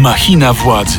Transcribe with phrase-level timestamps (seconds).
[0.00, 0.98] Machina władzy.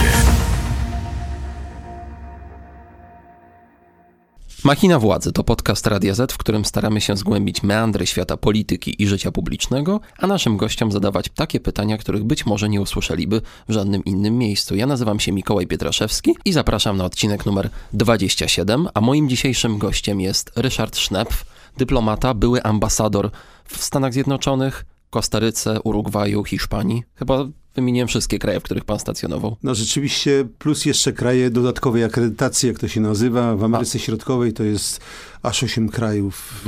[4.63, 9.07] Machina Władzy to podcast Radia Z, w którym staramy się zgłębić meandry świata polityki i
[9.07, 14.05] życia publicznego, a naszym gościom zadawać takie pytania, których być może nie usłyszeliby w żadnym
[14.05, 14.75] innym miejscu.
[14.75, 20.21] Ja nazywam się Mikołaj Pietraszewski i zapraszam na odcinek numer 27, a moim dzisiejszym gościem
[20.21, 21.45] jest Ryszard Schnepf,
[21.77, 23.31] dyplomata, były ambasador
[23.65, 27.03] w Stanach Zjednoczonych, Kostaryce, Urugwaju, Hiszpanii.
[27.15, 29.57] Chyba wymieniłem wszystkie kraje, w których pan stacjonował.
[29.63, 33.55] No rzeczywiście, plus jeszcze kraje dodatkowej akredytacji, jak to się nazywa.
[33.55, 34.01] W Ameryce A.
[34.01, 35.01] Środkowej to jest
[35.43, 36.65] aż 8 krajów.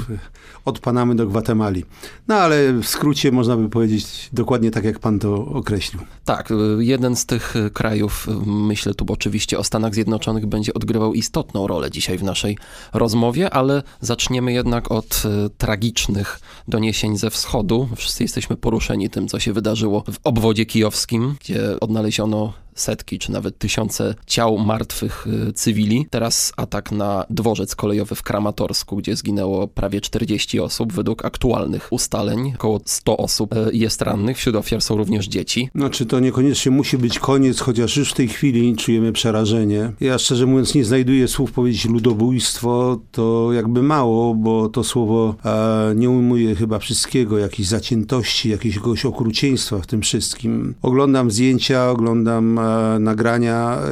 [0.65, 1.85] Od Panamy do Gwatemali.
[2.27, 6.01] No ale w skrócie można by powiedzieć dokładnie tak, jak pan to określił.
[6.25, 10.73] Tak, y, jeden z tych y, krajów, y, myślę tu oczywiście o Stanach Zjednoczonych, będzie
[10.73, 12.57] odgrywał istotną rolę dzisiaj w naszej
[12.93, 15.23] rozmowie, ale zaczniemy jednak od
[15.57, 17.89] tragicznych doniesień ze wschodu.
[17.95, 23.57] Wszyscy jesteśmy poruszeni tym, co się wydarzyło w obwodzie kijowskim, gdzie odnaleziono setki czy nawet
[23.57, 26.07] tysiące ciał martwych y, cywili.
[26.09, 30.93] Teraz atak na dworzec kolejowy w Kramatorsku, gdzie zginęło prawie 40 osób.
[30.93, 34.37] Według aktualnych ustaleń około 100 osób y, jest rannych.
[34.37, 35.69] Wśród ofiar są również dzieci.
[35.75, 39.91] Znaczy to niekoniecznie musi być koniec, chociaż już w tej chwili czujemy przerażenie.
[39.99, 45.93] Ja szczerze mówiąc nie znajduję słów powiedzieć ludobójstwo, to jakby mało, bo to słowo e,
[45.95, 50.75] nie ujmuje chyba wszystkiego, jakiejś zaciętości, jakiegoś okrucieństwa w tym wszystkim.
[50.81, 52.62] Oglądam zdjęcia, oglądam E,
[52.99, 53.89] nagrania e,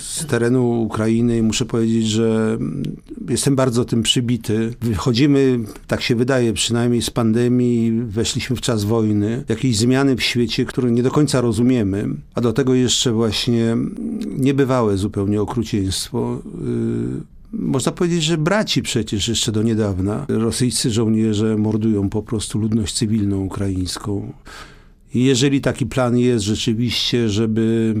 [0.00, 2.58] z terenu Ukrainy i muszę powiedzieć, że
[3.28, 4.74] jestem bardzo tym przybity.
[4.80, 10.64] Wychodzimy, tak się wydaje, przynajmniej z pandemii, weszliśmy w czas wojny, jakieś zmiany w świecie,
[10.64, 13.76] które nie do końca rozumiemy, a do tego jeszcze właśnie
[14.38, 20.26] niebywałe zupełnie okrucieństwo e, można powiedzieć, że braci przecież jeszcze do niedawna.
[20.28, 24.32] Rosyjscy żołnierze mordują po prostu ludność cywilną ukraińską.
[25.14, 27.94] Jeżeli taki plan jest rzeczywiście, żeby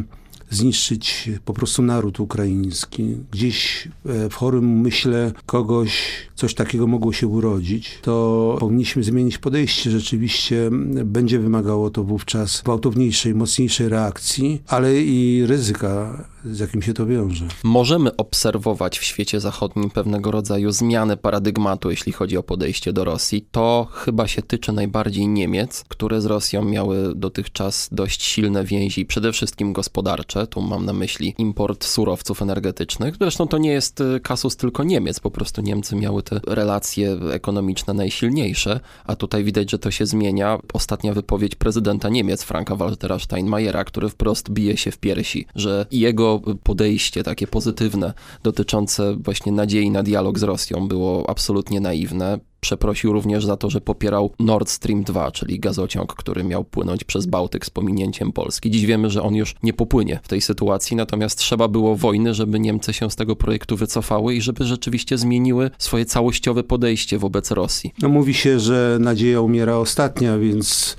[0.50, 3.16] zniszczyć po prostu naród ukraiński.
[3.30, 9.90] Gdzieś e, w chorym myśle kogoś coś takiego mogło się urodzić, to powinniśmy zmienić podejście.
[9.90, 10.70] Rzeczywiście
[11.04, 17.48] będzie wymagało to wówczas gwałtowniejszej, mocniejszej reakcji, ale i ryzyka z jakim się to wiąże.
[17.64, 23.46] Możemy obserwować w świecie zachodnim pewnego rodzaju zmianę paradygmatu, jeśli chodzi o podejście do Rosji.
[23.50, 29.32] To chyba się tyczy najbardziej Niemiec, które z Rosją miały dotychczas dość silne więzi, przede
[29.32, 30.46] wszystkim gospodarcze.
[30.46, 33.14] Tu mam na myśli import surowców energetycznych.
[33.20, 37.94] Zresztą to nie jest y, kasus tylko Niemiec, po prostu Niemcy miały te relacje ekonomiczne
[37.94, 40.58] najsilniejsze, a tutaj widać, że to się zmienia.
[40.72, 46.40] Ostatnia wypowiedź prezydenta Niemiec, Franka Waltera Steinmeiera, który wprost bije się w piersi, że jego
[46.62, 52.38] podejście takie pozytywne dotyczące właśnie nadziei na dialog z Rosją było absolutnie naiwne.
[52.60, 57.26] Przeprosił również za to, że popierał Nord Stream 2, czyli gazociąg, który miał płynąć przez
[57.26, 58.70] Bałtyk z pominięciem Polski.
[58.70, 62.60] Dziś wiemy, że on już nie popłynie w tej sytuacji, natomiast trzeba było wojny, żeby
[62.60, 67.92] Niemcy się z tego projektu wycofały i żeby rzeczywiście zmieniły swoje całościowe podejście wobec Rosji.
[68.02, 70.96] No mówi się, że nadzieja umiera ostatnia, więc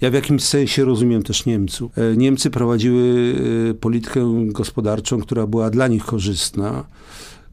[0.00, 1.98] ja w jakimś sensie rozumiem też Niemców.
[1.98, 3.34] E, Niemcy prowadziły
[3.70, 6.84] e, politykę gospodarczą, która była dla nich korzystna.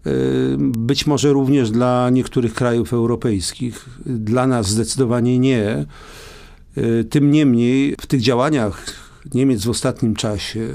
[0.05, 0.11] E,
[0.57, 3.85] być może również dla niektórych krajów europejskich.
[4.05, 5.85] Dla nas zdecydowanie nie.
[7.09, 9.01] Tym niemniej w tych działaniach
[9.33, 10.67] Niemiec w ostatnim czasie,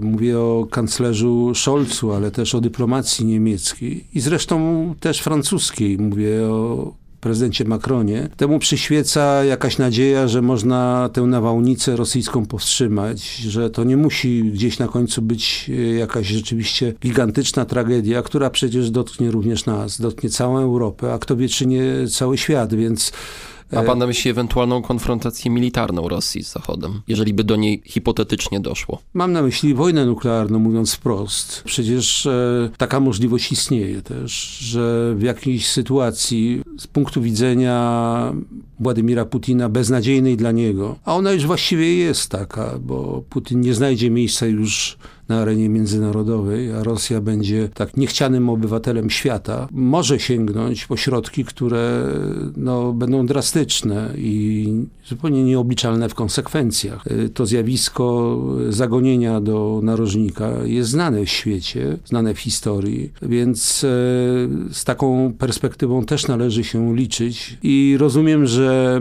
[0.00, 6.94] mówię o kanclerzu Scholzu, ale też o dyplomacji niemieckiej i zresztą też francuskiej, mówię o
[7.26, 13.96] prezydencie Macronie, temu przyświeca jakaś nadzieja, że można tę nawałnicę rosyjską powstrzymać, że to nie
[13.96, 20.00] musi gdzieś na końcu być e, jakaś rzeczywiście gigantyczna tragedia, która przecież dotknie również nas,
[20.00, 23.12] dotknie całą Europę, a kto wie, czy nie cały świat, więc
[23.72, 28.60] ma pan na myśli ewentualną konfrontację militarną Rosji z Zachodem, jeżeli by do niej hipotetycznie
[28.60, 28.98] doszło?
[29.14, 31.62] Mam na myśli wojnę nuklearną, mówiąc wprost.
[31.64, 38.32] Przecież e, taka możliwość istnieje też, że w jakiejś sytuacji z punktu widzenia
[38.80, 44.10] Władimira Putina beznadziejnej dla niego, a ona już właściwie jest taka, bo Putin nie znajdzie
[44.10, 50.96] miejsca już na arenie międzynarodowej, a Rosja będzie tak niechcianym obywatelem świata, może sięgnąć po
[50.96, 52.02] środki, które
[52.56, 54.66] no, będą drastyczne i
[55.06, 57.04] zupełnie nieobliczalne w konsekwencjach.
[57.34, 58.36] To zjawisko
[58.68, 63.88] zagonienia do narożnika jest znane w świecie, znane w historii, więc e,
[64.72, 69.00] z taką perspektywą też należy się liczyć i rozumiem, że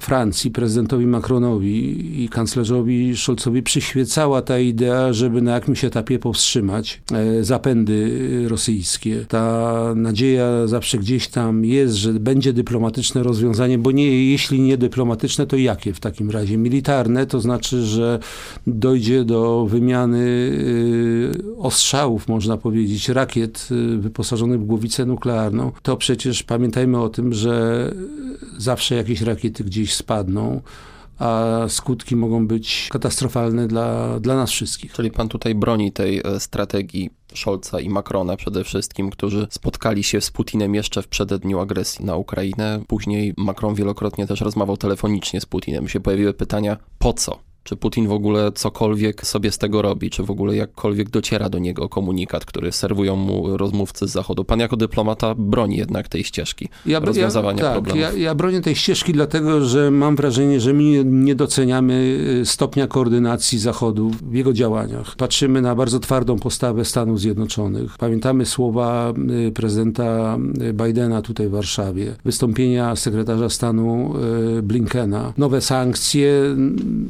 [0.00, 7.44] Francji, prezydentowi Macronowi i kanclerzowi Scholzowi przyświecała ta idea, żeby na jakimś etapie powstrzymać e,
[7.44, 9.24] zapędy rosyjskie.
[9.28, 15.46] Ta nadzieja zawsze gdzieś tam jest, że będzie dyplomatyczne rozwiązanie, bo nie, jeśli nie dyplomatyczne,
[15.46, 16.56] to jakie w takim razie?
[16.56, 18.18] Militarne, to znaczy, że
[18.66, 20.52] dojdzie do wymiany
[21.58, 23.68] ostrzałów, można powiedzieć, rakiet
[23.98, 25.72] wyposażonych w głowicę nuklearną.
[25.82, 27.94] To przecież pamiętajmy o tym, że
[28.58, 30.60] zawsze jakieś rakiety gdzieś spadną
[31.18, 34.92] a skutki mogą być katastrofalne dla, dla nas wszystkich.
[34.92, 40.20] Czyli pan tutaj broni tej e, strategii Scholza i Macrona przede wszystkim, którzy spotkali się
[40.20, 42.82] z Putinem jeszcze w przededniu agresji na Ukrainę.
[42.88, 45.88] Później Macron wielokrotnie też rozmawiał telefonicznie z Putinem.
[45.88, 47.51] Się pojawiły pytania, po co?
[47.64, 50.10] Czy Putin w ogóle cokolwiek sobie z tego robi?
[50.10, 54.44] Czy w ogóle jakkolwiek dociera do niego komunikat, który serwują mu rozmówcy z Zachodu?
[54.44, 58.02] Pan jako dyplomata broni jednak tej ścieżki ja, rozwiązywania ja, tak, problemów.
[58.02, 62.86] Ja, ja bronię tej ścieżki dlatego, że mam wrażenie, że my nie doceniamy y, stopnia
[62.86, 65.16] koordynacji Zachodu w jego działaniach.
[65.16, 67.98] Patrzymy na bardzo twardą postawę Stanów Zjednoczonych.
[67.98, 69.12] Pamiętamy słowa
[69.48, 74.14] y, prezydenta y, Bidena tutaj w Warszawie, wystąpienia sekretarza stanu
[74.62, 76.56] Blinkena, nowe sankcje,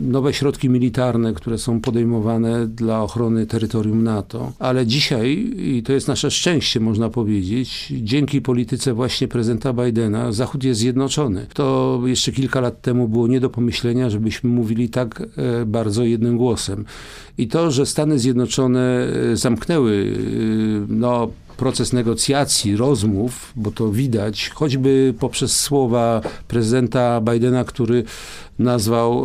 [0.01, 4.53] nowe środki militarne, które są podejmowane dla ochrony terytorium NATO.
[4.59, 10.65] Ale dzisiaj, i to jest nasze szczęście, można powiedzieć, dzięki polityce właśnie prezydenta Bidena, Zachód
[10.65, 11.47] jest zjednoczony.
[11.55, 16.37] To jeszcze kilka lat temu było nie do pomyślenia, żebyśmy mówili tak e, bardzo jednym
[16.37, 16.85] głosem.
[17.39, 21.31] I to, że Stany Zjednoczone e, zamknęły e, no,
[21.63, 28.05] proces negocjacji, rozmów, bo to widać, choćby poprzez słowa prezydenta Bidena, który
[28.59, 29.25] nazwał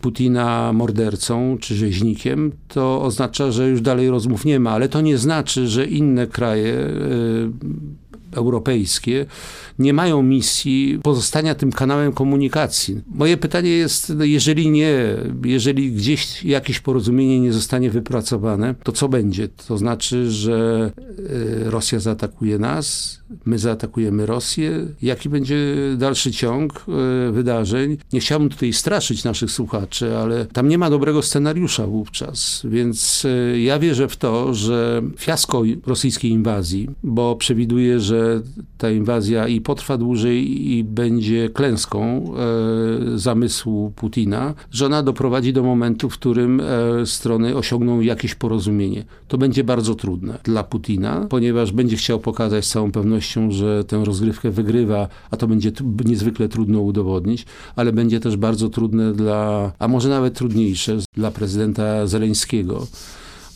[0.00, 5.18] Putina mordercą czy rzeźnikiem, to oznacza, że już dalej rozmów nie ma, ale to nie
[5.18, 6.74] znaczy, że inne kraje
[8.32, 9.26] europejskie
[9.80, 13.00] nie mają misji pozostania tym kanałem komunikacji.
[13.06, 19.48] Moje pytanie jest, jeżeli nie, jeżeli gdzieś jakieś porozumienie nie zostanie wypracowane, to co będzie?
[19.48, 20.90] To znaczy, że
[21.66, 24.86] e, Rosja zaatakuje nas, my zaatakujemy Rosję.
[25.02, 26.84] Jaki będzie dalszy ciąg
[27.28, 27.96] e, wydarzeń?
[28.12, 33.60] Nie chciałbym tutaj straszyć naszych słuchaczy, ale tam nie ma dobrego scenariusza wówczas, więc e,
[33.60, 38.42] ja wierzę w to, że fiasko rosyjskiej inwazji, bo przewiduję, że
[38.78, 45.62] ta inwazja i potrwa dłużej i będzie klęską e, zamysłu Putina, że ona doprowadzi do
[45.62, 49.04] momentu, w którym e, strony osiągną jakieś porozumienie.
[49.28, 54.04] To będzie bardzo trudne dla Putina, ponieważ będzie chciał pokazać z całą pewnością, że tę
[54.04, 55.72] rozgrywkę wygrywa, a to będzie
[56.04, 57.46] niezwykle trudno udowodnić,
[57.76, 62.86] ale będzie też bardzo trudne dla, a może nawet trudniejsze dla prezydenta Zeleńskiego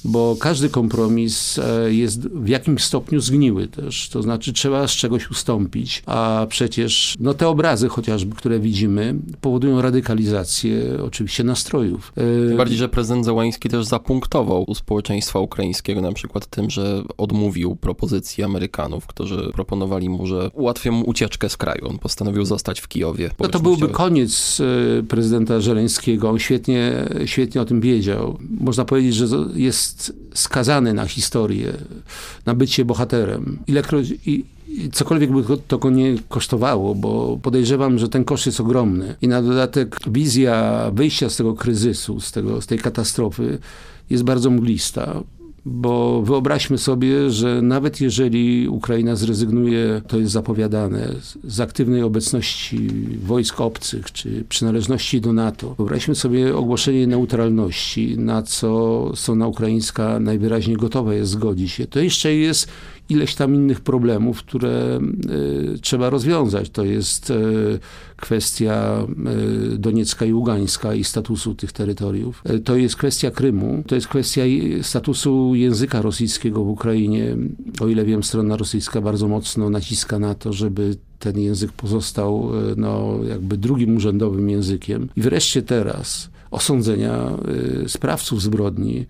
[0.05, 4.09] bo każdy kompromis e, jest w jakimś stopniu zgniły też.
[4.09, 9.83] To znaczy trzeba z czegoś ustąpić, a przecież no, te obrazy chociażby, które widzimy, powodują
[9.83, 12.13] radykalizację oczywiście nastrojów.
[12.17, 17.03] E, Tym bardziej, że prezydent Załański też zapunktował u społeczeństwa ukraińskiego na przykład tym, że
[17.17, 21.89] odmówił propozycji Amerykanów, którzy proponowali mu, że ułatwią mu ucieczkę z kraju.
[21.89, 23.31] On postanowił zostać w Kijowie.
[23.41, 26.31] No to byłby koniec e, prezydenta Żeleńskiego.
[26.31, 28.39] On świetnie, świetnie o tym wiedział.
[28.61, 31.73] Można powiedzieć, że jest jest skazany na historię,
[32.47, 33.59] na bycie bohaterem.
[33.67, 34.45] Ilekroć, i,
[34.93, 39.17] cokolwiek by to go nie kosztowało, bo podejrzewam, że ten koszt jest ogromny.
[39.23, 43.59] I na dodatek wizja wyjścia z tego kryzysu, z, tego, z tej katastrofy
[44.11, 45.23] jest bardzo mglista.
[45.67, 51.09] Bo wyobraźmy sobie, że nawet jeżeli Ukraina zrezygnuje, to jest zapowiadane,
[51.45, 52.89] z aktywnej obecności
[53.23, 60.77] wojsk obcych czy przynależności do NATO, wyobraźmy sobie ogłoszenie neutralności, na co strona ukraińska najwyraźniej
[60.77, 61.87] gotowa jest zgodzić się.
[61.87, 62.69] To jeszcze jest
[63.09, 65.01] ileś tam innych problemów, które
[65.75, 66.71] y, trzeba rozwiązać.
[66.71, 67.79] To jest y,
[68.17, 69.07] kwestia
[69.75, 72.43] y, Doniecka i Ługańska i statusu tych terytoriów.
[72.65, 74.43] To jest kwestia Krymu, to jest kwestia
[74.83, 77.37] statusu języka rosyjskiego w Ukrainie.
[77.81, 83.19] O ile wiem, strona rosyjska bardzo mocno naciska na to, żeby ten język pozostał no,
[83.29, 85.09] jakby drugim urzędowym językiem.
[85.17, 87.31] I wreszcie teraz osądzenia
[87.87, 89.07] sprawców zbrodni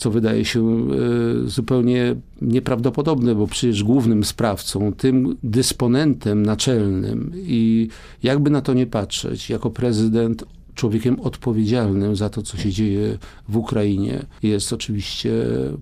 [0.00, 7.88] co wydaje się e, zupełnie nieprawdopodobne, bo przecież głównym sprawcą, tym dysponentem naczelnym i
[8.22, 13.56] jakby na to nie patrzeć, jako prezydent człowiekiem odpowiedzialnym za to, co się dzieje w
[13.56, 15.32] Ukrainie, jest oczywiście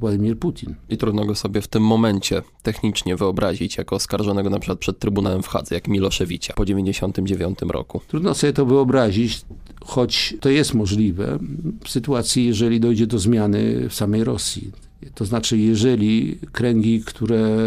[0.01, 0.75] Władimir Putin.
[0.89, 5.43] I trudno go sobie w tym momencie technicznie wyobrazić jako oskarżonego na przykład przed Trybunałem
[5.43, 8.01] w Hadze, jak Miloszewicia po 99 roku.
[8.09, 9.41] Trudno sobie to wyobrazić,
[9.81, 11.39] choć to jest możliwe
[11.85, 14.73] w sytuacji, jeżeli dojdzie do zmiany w samej Rosji.
[15.15, 17.59] To znaczy, jeżeli kręgi, które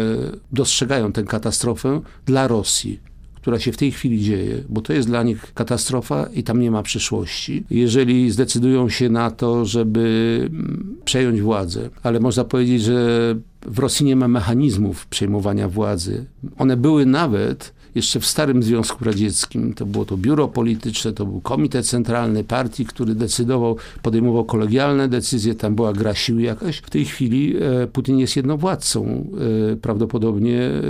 [0.52, 3.11] dostrzegają tę katastrofę dla Rosji,
[3.42, 6.70] która się w tej chwili dzieje, bo to jest dla nich katastrofa i tam nie
[6.70, 7.64] ma przyszłości.
[7.70, 13.34] Jeżeli zdecydują się na to, żeby mm, przejąć władzę, ale można powiedzieć, że
[13.66, 16.24] w Rosji nie ma mechanizmów przejmowania władzy.
[16.58, 19.74] One były nawet jeszcze w starym Związku Radzieckim.
[19.74, 25.54] To było to biuro polityczne, to był komitet centralny partii, który decydował, podejmował kolegialne decyzje,
[25.54, 26.76] tam była gra sił jakaś.
[26.76, 29.26] W tej chwili e, Putin jest jednowładcą.
[29.72, 30.80] E, prawdopodobnie e,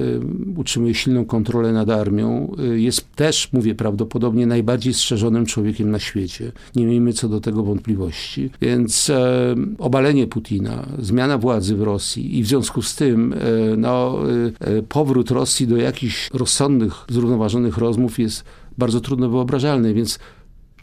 [0.56, 2.56] utrzymuje silną kontrolę nad armią.
[2.74, 6.52] Jest też, mówię prawdopodobnie, najbardziej strzeżonym człowiekiem na świecie.
[6.76, 8.50] Nie miejmy co do tego wątpliwości.
[8.60, 9.10] Więc
[9.78, 13.34] obalenie Putina, zmiana władzy w Rosji i w związku z tym
[13.76, 14.18] no,
[14.88, 18.44] powrót Rosji do jakichś rozsądnych zrównoważonych rozmów jest
[18.78, 20.18] bardzo trudno wyobrażalny, więc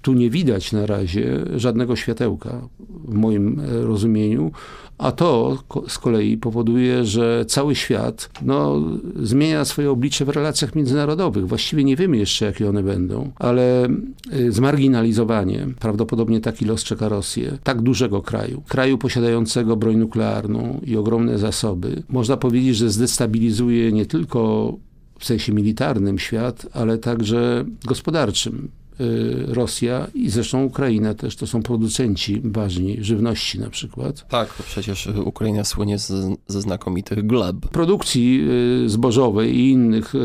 [0.02, 4.52] tu nie widać na razie żadnego światełka w moim e, rozumieniu,
[4.98, 8.82] a to z kolei powoduje, że cały świat no,
[9.24, 11.48] zmienia swoje oblicze w relacjach międzynarodowych.
[11.48, 17.58] Właściwie nie wiemy jeszcze, jakie one będą, ale e, zmarginalizowanie, prawdopodobnie taki los czeka Rosję,
[17.64, 24.06] tak dużego kraju, kraju posiadającego broń nuklearną i ogromne zasoby, można powiedzieć, że zdestabilizuje nie
[24.06, 24.74] tylko
[25.20, 28.72] w sensie militarnym świat, ale także gospodarczym.
[29.02, 34.28] Y, Rosja i zresztą Ukraina też to są producenci ważni żywności na przykład.
[34.28, 36.14] Tak, przecież Ukraina słynie z,
[36.48, 37.56] ze znakomitych gleb.
[37.72, 38.48] Produkcji
[38.86, 40.20] y, zbożowej i innych y,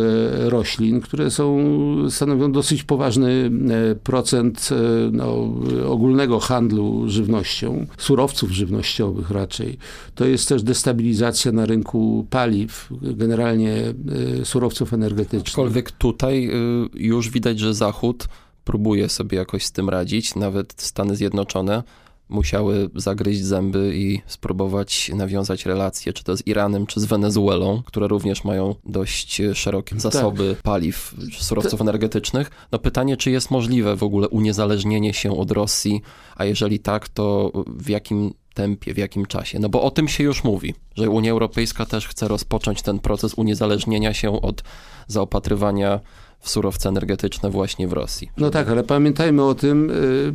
[0.50, 1.64] roślin, które są,
[2.10, 3.50] stanowią dosyć poważny
[4.02, 4.68] procent
[5.12, 5.54] no,
[5.88, 9.78] ogólnego handlu żywnością, surowców żywnościowych raczej.
[10.14, 13.76] To jest też destabilizacja na rynku paliw, generalnie
[14.44, 15.42] surowców energetycznych.
[15.42, 16.50] Aczkolwiek tutaj
[16.94, 18.28] już widać, że Zachód
[18.64, 20.34] próbuje sobie jakoś z tym radzić.
[20.34, 21.82] Nawet Stany Zjednoczone
[22.28, 28.08] musiały zagryźć zęby i spróbować nawiązać relacje, czy to z Iranem, czy z Wenezuelą, które
[28.08, 30.62] również mają dość szerokie zasoby tak.
[30.62, 32.50] paliw, surowców energetycznych.
[32.72, 36.02] No pytanie, czy jest możliwe w ogóle uniezależnienie się od Rosji,
[36.36, 39.58] a jeżeli tak, to w jakim tempie, w jakim czasie?
[39.58, 43.34] No bo o tym się już mówi, że Unia Europejska też chce rozpocząć ten proces
[43.34, 44.62] uniezależnienia się od
[45.06, 46.00] zaopatrywania
[46.44, 48.30] w surowce energetyczne właśnie w Rosji.
[48.38, 49.90] No tak, ale pamiętajmy o tym,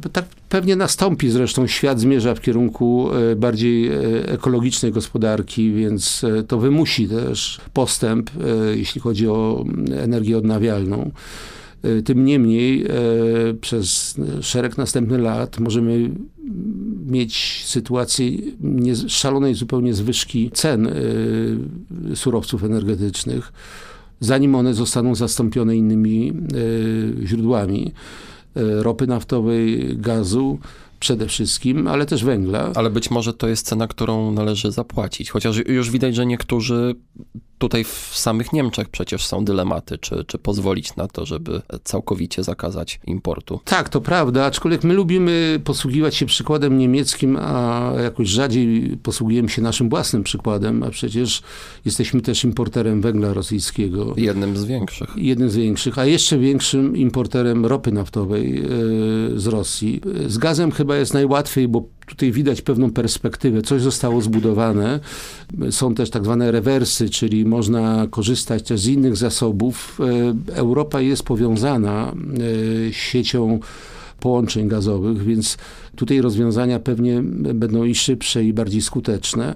[0.05, 6.25] y, tak pewnie nastąpi zresztą, świat zmierza w kierunku y, bardziej y, ekologicznej gospodarki, więc
[6.47, 8.29] to wymusi też postęp,
[8.75, 9.65] jeśli chodzi o
[9.97, 11.11] energię odnawialną.
[12.05, 12.87] Tym niemniej
[13.61, 16.09] przez szereg następnych lat możemy
[17.05, 18.31] mieć sytuację
[19.07, 20.89] szalonej zupełnie zwyżki cen
[22.15, 23.51] surowców energetycznych
[24.19, 26.33] zanim one zostaną zastąpione innymi
[27.23, 27.91] e, źródłami
[28.55, 30.59] e, ropy naftowej, gazu
[31.00, 32.72] przede wszystkim, ale też węgla.
[32.75, 36.96] Ale być może to jest cena, którą należy zapłacić, chociaż już widać, że niektórzy
[37.60, 43.00] tutaj w samych Niemczech przecież są dylematy, czy, czy pozwolić na to, żeby całkowicie zakazać
[43.08, 43.60] importu.
[43.65, 49.62] Tak, to prawda, aczkolwiek my lubimy posługiwać się przykładem niemieckim, a jakoś rzadziej posługujemy się
[49.62, 51.41] naszym własnym przykładem, a przecież
[51.86, 54.13] jesteśmy też importerem węgla rosyjskiego.
[54.18, 55.10] Jednym z większych.
[55.15, 58.65] Jednym z większych, a jeszcze większym importerem ropy naftowej e,
[59.36, 60.01] z Rosji.
[60.27, 63.62] Z gazem chyba jest najłatwiej, bo tutaj widać pewną perspektywę.
[63.62, 65.00] Coś zostało zbudowane.
[65.72, 70.00] Są też tak zwane rewersy, czyli można korzystać też z innych zasobów.
[70.50, 72.13] E, Europa jest powiązana
[72.89, 73.60] e, siecią
[74.19, 75.58] połączeń gazowych, więc
[75.96, 77.22] tutaj rozwiązania pewnie
[77.53, 79.55] będą i szybsze, i bardziej skuteczne,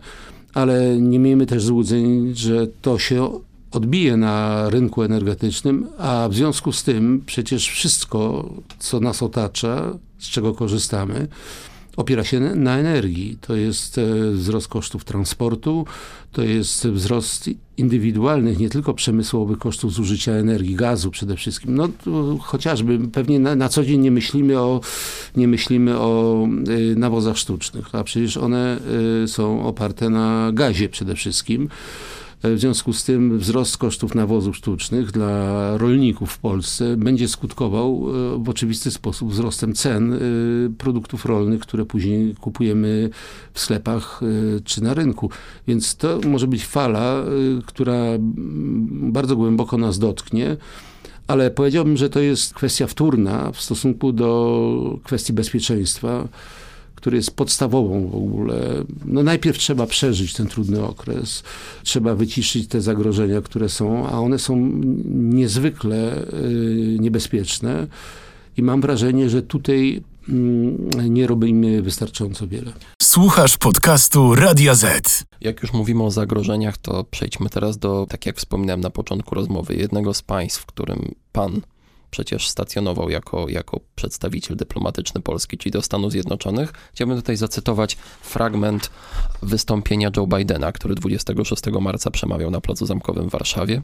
[0.54, 3.30] ale nie miejmy też złudzeń, że to się
[3.72, 8.50] odbije na rynku energetycznym, a w związku z tym przecież wszystko,
[8.80, 11.28] co nas otacza, z czego korzystamy,
[11.98, 13.38] opiera się na energii.
[13.42, 15.86] To jest e, wzrost kosztów transportu,
[16.32, 21.76] to jest wzrost indywidualnych, nie tylko przemysłowych kosztów zużycia energii, gazu przede wszystkim.
[21.76, 21.90] No
[22.40, 24.82] chociażby pewnie na, na co dzień nie myślimy o,
[25.36, 28.80] nie myślimy o y, nawozach sztucznych, a przecież one
[29.24, 31.70] y, są oparte na gazie przede wszystkim.
[32.44, 38.44] W związku z tym wzrost kosztów nawozów sztucznych dla rolników w Polsce będzie skutkował e,
[38.44, 40.18] w oczywisty sposób wzrostem cen e,
[40.78, 43.10] produktów rolnych, które później kupujemy
[43.54, 45.30] w sklepach e, czy na rynku.
[45.68, 47.24] Więc to może być fala,
[47.66, 48.04] która
[48.90, 50.58] bardzo głęboko nas dotknie
[51.28, 56.28] ale powiedziałbym, że to jest kwestia wtórna w stosunku do kwestii bezpieczeństwa
[56.96, 58.84] który jest podstawową w ogóle.
[59.06, 61.44] No najpierw trzeba przeżyć ten trudny okres,
[61.84, 64.72] trzeba wyciszyć te zagrożenia, które są, a one są
[65.06, 67.88] niezwykle y, niebezpieczne.
[68.58, 72.74] I mam wrażenie, że tutaj mm, nie robimy wystarczająco wiele.
[73.02, 75.24] Słuchasz podcastu Radia Z.
[75.42, 79.76] Jak już mówimy o zagrożeniach, to przejdźmy teraz do, tak jak wspominałem na początku rozmowy,
[79.76, 81.62] jednego z państw, w którym pan
[82.14, 86.74] przecież stacjonował jako, jako przedstawiciel dyplomatyczny Polski, czyli do Stanów Zjednoczonych.
[86.94, 88.90] Chciałbym tutaj zacytować fragment
[89.42, 93.82] wystąpienia Joe Bidena, który 26 marca przemawiał na Placu Zamkowym w Warszawie.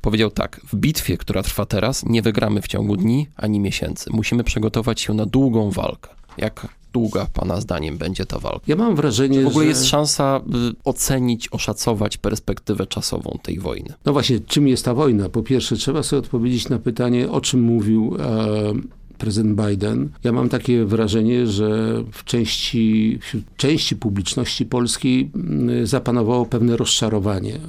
[0.00, 4.10] Powiedział tak: W bitwie, która trwa teraz, nie wygramy w ciągu dni ani miesięcy.
[4.12, 6.08] Musimy przygotować się na długą walkę.
[6.38, 8.60] Jak długa Pana zdaniem będzie ta walka?
[8.66, 9.68] Ja mam wrażenie, Czy w ogóle że...
[9.68, 13.94] jest szansa by ocenić, oszacować perspektywę czasową tej wojny?
[14.04, 15.28] No właśnie, czym jest ta wojna?
[15.28, 18.72] Po pierwsze, trzeba sobie odpowiedzieć na pytanie, o czym mówił e,
[19.16, 20.08] prezydent Biden.
[20.24, 27.54] Ja mam takie wrażenie, że w części, wśród części publiczności polskiej mm, zapanowało pewne rozczarowanie.
[27.54, 27.60] E,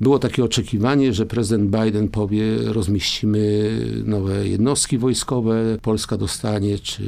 [0.00, 3.70] było takie oczekiwanie, że prezydent Biden powie, rozmieścimy
[4.04, 7.02] nowe jednostki wojskowe, Polska dostanie, czy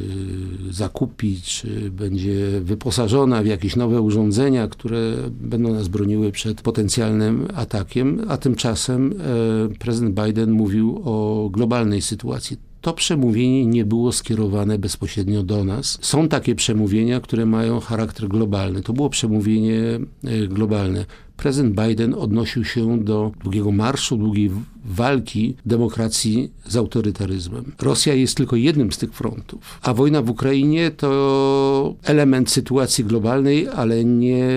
[0.70, 8.20] zakupi, czy będzie wyposażona w jakieś nowe urządzenia, które będą nas broniły przed potencjalnym atakiem,
[8.28, 15.42] a tymczasem e, prezydent Biden mówił o globalnej sytuacji to przemówienie nie było skierowane bezpośrednio
[15.42, 15.99] do nas.
[16.00, 18.82] Są takie przemówienia, które mają charakter globalny.
[18.82, 19.80] To było przemówienie
[20.25, 21.04] e, globalne.
[21.37, 24.50] Prezydent Biden odnosił się do długiego marszu, długiej
[24.84, 27.72] walki demokracji z autorytaryzmem.
[27.82, 33.68] Rosja jest tylko jednym z tych frontów, a wojna w Ukrainie to element sytuacji globalnej,
[33.68, 34.49] ale nie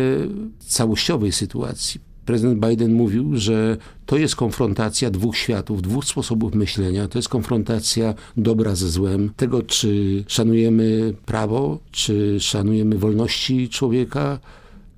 [0.60, 7.08] całościowej sytuacji prezydent Biden mówił, że to jest konfrontacja dwóch światów, dwóch sposobów myślenia.
[7.08, 14.40] To jest konfrontacja dobra ze złem, tego czy szanujemy prawo, czy szanujemy wolności człowieka,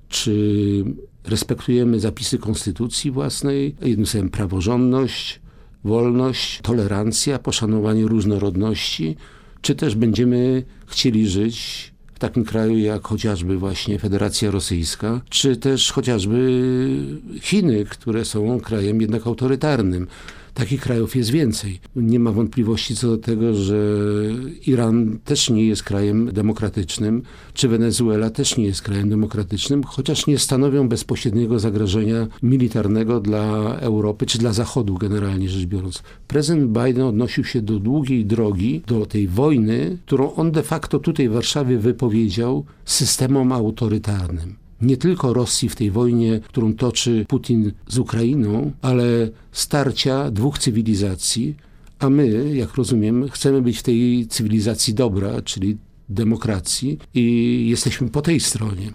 [0.08, 0.84] czy
[1.24, 5.40] respektujemy zapisy konstytucji własnej, jednym słowem praworządność,
[5.84, 9.16] wolność, tolerancja, poszanowanie różnorodności,
[9.60, 15.92] czy też będziemy chcieli żyć w takim kraju jak chociażby właśnie Federacja Rosyjska, czy też
[15.92, 16.38] chociażby
[17.40, 20.06] Chiny, które są krajem jednak autorytarnym.
[20.56, 21.80] Takich krajów jest więcej.
[21.96, 23.76] Nie ma wątpliwości co do tego, że
[24.66, 27.22] Iran też nie jest krajem demokratycznym,
[27.54, 34.26] czy Wenezuela też nie jest krajem demokratycznym, chociaż nie stanowią bezpośredniego zagrożenia militarnego dla Europy,
[34.26, 36.02] czy dla Zachodu generalnie rzecz biorąc.
[36.28, 41.28] Prezydent Biden odnosił się do długiej drogi, do tej wojny, którą on de facto tutaj
[41.28, 47.98] w Warszawie wypowiedział systemom autorytarnym nie tylko Rosji w tej wojnie, którą toczy Putin z
[47.98, 49.04] Ukrainą, ale
[49.52, 51.54] starcia dwóch cywilizacji,
[51.98, 55.76] a my, jak rozumiem, chcemy być w tej cywilizacji dobra, czyli
[56.08, 58.92] demokracji i jesteśmy po tej stronie.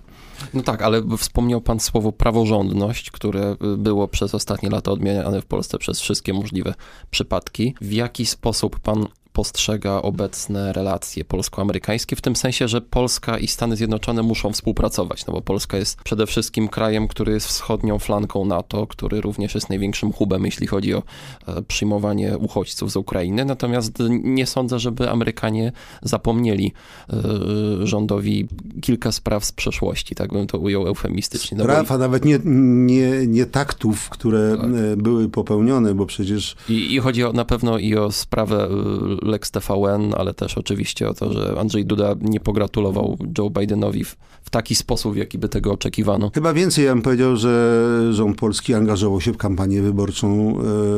[0.54, 5.78] No tak, ale wspomniał pan słowo praworządność, które było przez ostatnie lata odmieniane w Polsce
[5.78, 6.74] przez wszystkie możliwe
[7.12, 7.76] przypadki.
[7.82, 13.76] W jaki sposób pan postrzega obecne relacje polsko-amerykańskie, w tym sensie, że Polska i Stany
[13.76, 18.88] Zjednoczone muszą współpracować, no bo Polska jest przede wszystkim krajem, który jest wschodnią flanką NATO,
[18.88, 21.04] który również jest największym hubem, jeśli chodzi o
[21.48, 26.74] e, przyjmowanie uchodźców z Ukrainy, natomiast nie sądzę, żeby Amerykanie zapomnieli
[27.10, 27.18] e,
[27.88, 28.48] rządowi
[28.82, 31.58] kilka spraw z przeszłości, tak bym to ujął eufemistycznie.
[31.58, 34.70] No spraw, a nawet nie, nie, nie taktów, które tak.
[34.70, 36.56] E, były popełnione, bo przecież...
[36.70, 38.70] I, I chodzi o, na pewno i o sprawę
[39.22, 44.18] Lex TVN, ale też oczywiście o to, że Andrzej Duda nie pogratulował Joe Bidenowi w,
[44.44, 46.32] w taki sposób, w jaki by tego oczekiwano.
[46.34, 50.58] Chyba więcej ja bym powiedział, że rząd polski angażował się w kampanię wyborczą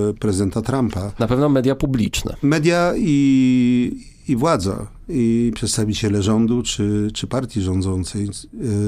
[0.09, 1.11] e, prezydenta Trumpa.
[1.19, 2.35] Na pewno media publiczne.
[2.41, 8.29] Media i, i władza, i przedstawiciele rządu czy, czy partii rządzącej,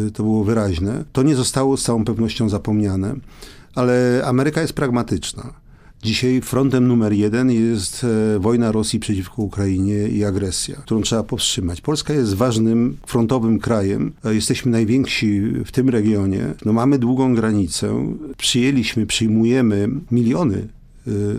[0.07, 1.03] e, to było wyraźne.
[1.13, 3.15] To nie zostało z całą pewnością zapomniane,
[3.75, 5.64] ale Ameryka jest pragmatyczna.
[6.05, 11.81] Dzisiaj frontem numer jeden jest e, wojna Rosji przeciwko Ukrainie i agresja, którą trzeba powstrzymać.
[11.81, 14.13] Polska jest ważnym frontowym krajem.
[14.25, 16.53] E, jesteśmy najwięksi w tym regionie.
[16.65, 18.15] No, mamy długą granicę.
[18.37, 20.67] Przyjęliśmy, przyjmujemy miliony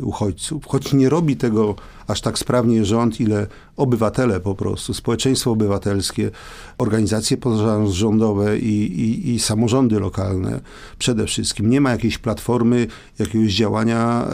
[0.03, 1.75] uchodźców, choć nie robi tego
[2.07, 6.31] aż tak sprawnie rząd, ile obywatele po prostu, społeczeństwo obywatelskie,
[6.79, 10.61] organizacje pozarządowe i, i, i samorządy lokalne
[10.99, 11.71] przede wszystkim.
[11.71, 12.87] Nie ma jakiejś platformy,
[13.19, 14.29] jakiegoś działania,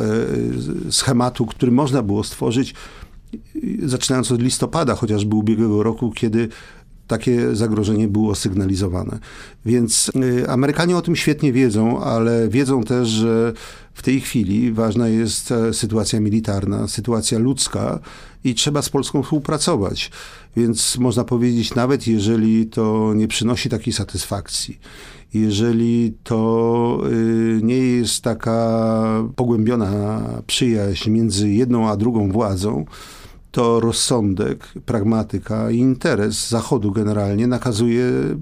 [0.89, 2.75] e, schematu, który można było stworzyć,
[3.83, 6.49] zaczynając od listopada chociażby ubiegłego roku, kiedy
[7.07, 9.19] takie zagrożenie było sygnalizowane.
[9.67, 13.53] Więc y, Amerykanie o tym świetnie wiedzą, ale wiedzą też, że
[13.95, 17.99] w tej chwili ważna jest e, sytuacja militarna, sytuacja ludzka
[18.45, 20.11] i trzeba z Polską współpracować.
[20.57, 24.79] Więc można powiedzieć, nawet jeżeli to nie przynosi takiej satysfakcji,
[25.35, 32.85] jeżeli to y, nie jest taka pogłębiona przyjaźń między jedną a drugą władzą,
[33.53, 38.35] to rozsądek, pragmatyka i interes Zachodu generalnie nakazuje y,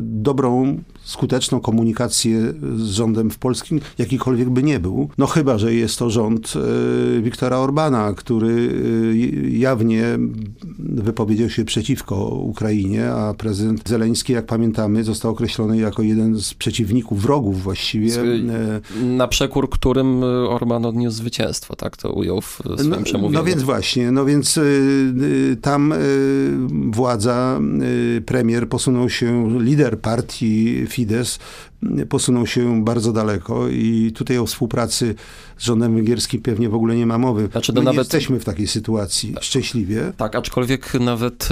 [0.00, 5.08] dobrą, skuteczną komunikację z rządem w Polskim, jakikolwiek by nie był.
[5.18, 6.52] No chyba, że jest to rząd
[7.18, 10.04] y, Wiktora Orbana, który y, jawnie
[10.78, 17.22] wypowiedział się przeciwko Ukrainie, a prezydent Zeleński, jak pamiętamy, został określony jako jeden z przeciwników,
[17.22, 18.12] wrogów właściwie.
[19.02, 23.38] Na przekór którym Orban odniósł zwycięstwo, tak to ujął w swoim no, przemówieniu.
[23.38, 25.96] No więc właśnie, no więc y, tam y,
[26.90, 27.60] władza,
[28.16, 31.38] y, premier posunął się, lider partii Fidesz
[32.08, 35.14] posunął się bardzo daleko i tutaj o współpracy
[35.58, 37.48] z rządem węgierskim pewnie w ogóle nie ma mowy.
[37.52, 37.98] Znaczy, My nawet...
[37.98, 40.12] jesteśmy w takiej sytuacji szczęśliwie.
[40.16, 41.48] Tak, aczkolwiek nawet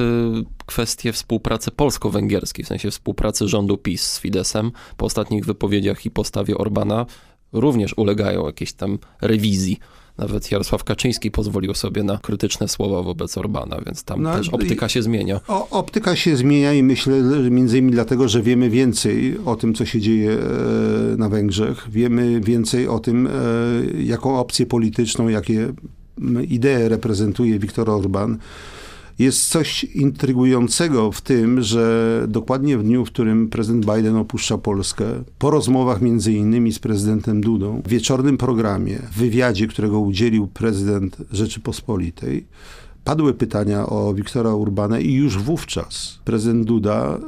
[0.66, 6.58] kwestie współpracy polsko-węgierskiej, w sensie współpracy rządu PiS z Fidesem po ostatnich wypowiedziach i postawie
[6.58, 7.06] Orbana
[7.52, 9.78] również ulegają jakiejś tam rewizji.
[10.18, 14.88] Nawet Jarosław Kaczyński pozwolił sobie na krytyczne słowa wobec Orbana, więc tam no, też optyka
[14.88, 15.40] się zmienia.
[15.48, 19.74] O, optyka się zmienia i myślę, że między innymi dlatego, że wiemy więcej o tym,
[19.74, 21.86] co się dzieje e, na Węgrzech.
[21.90, 23.30] Wiemy więcej o tym, e,
[24.02, 25.72] jaką opcję polityczną, jakie
[26.48, 28.38] idee reprezentuje Viktor Orban.
[29.20, 35.04] Jest coś intrygującego w tym, że dokładnie w dniu, w którym prezydent Biden opuszcza Polskę,
[35.38, 41.16] po rozmowach między innymi z prezydentem Dudą, w wieczornym programie, w wywiadzie, którego udzielił prezydent
[41.32, 42.46] Rzeczypospolitej,
[43.04, 47.18] padły pytania o Wiktora Urbana i już wówczas prezydent Duda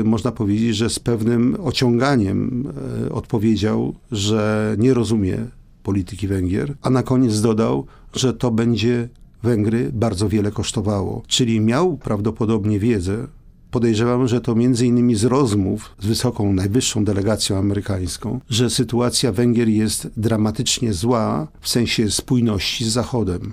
[0.00, 2.66] y, można powiedzieć, że z pewnym ociąganiem
[3.06, 5.38] y, odpowiedział, że nie rozumie
[5.82, 9.08] polityki Węgier, a na koniec dodał, że to będzie
[9.42, 11.22] Węgry bardzo wiele kosztowało.
[11.26, 13.26] Czyli miał prawdopodobnie wiedzę,
[13.70, 19.68] podejrzewam, że to między innymi z rozmów z wysoką, najwyższą delegacją amerykańską, że sytuacja Węgier
[19.68, 23.52] jest dramatycznie zła w sensie spójności z Zachodem.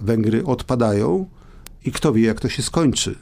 [0.00, 1.26] Węgry odpadają
[1.84, 3.14] i kto wie, jak to się skończy.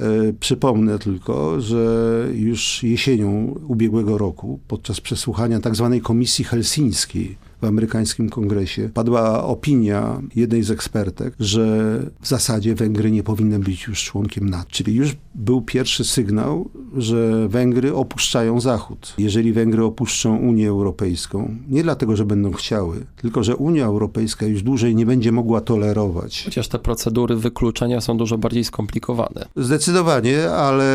[0.00, 5.90] E, przypomnę tylko, że już jesienią ubiegłego roku, podczas przesłuchania tzw.
[5.92, 13.10] Tak Komisji Helsińskiej, w amerykańskim kongresie padła opinia jednej z ekspertek, że w zasadzie Węgry
[13.10, 14.70] nie powinny być już członkiem NATO.
[14.70, 19.14] Czyli już był pierwszy sygnał, że Węgry opuszczają Zachód.
[19.18, 24.62] Jeżeli Węgry opuszczą Unię Europejską, nie dlatego, że będą chciały, tylko że Unia Europejska już
[24.62, 26.42] dłużej nie będzie mogła tolerować.
[26.44, 29.46] Chociaż te procedury wykluczenia są dużo bardziej skomplikowane.
[29.56, 30.86] Zdecydowanie, ale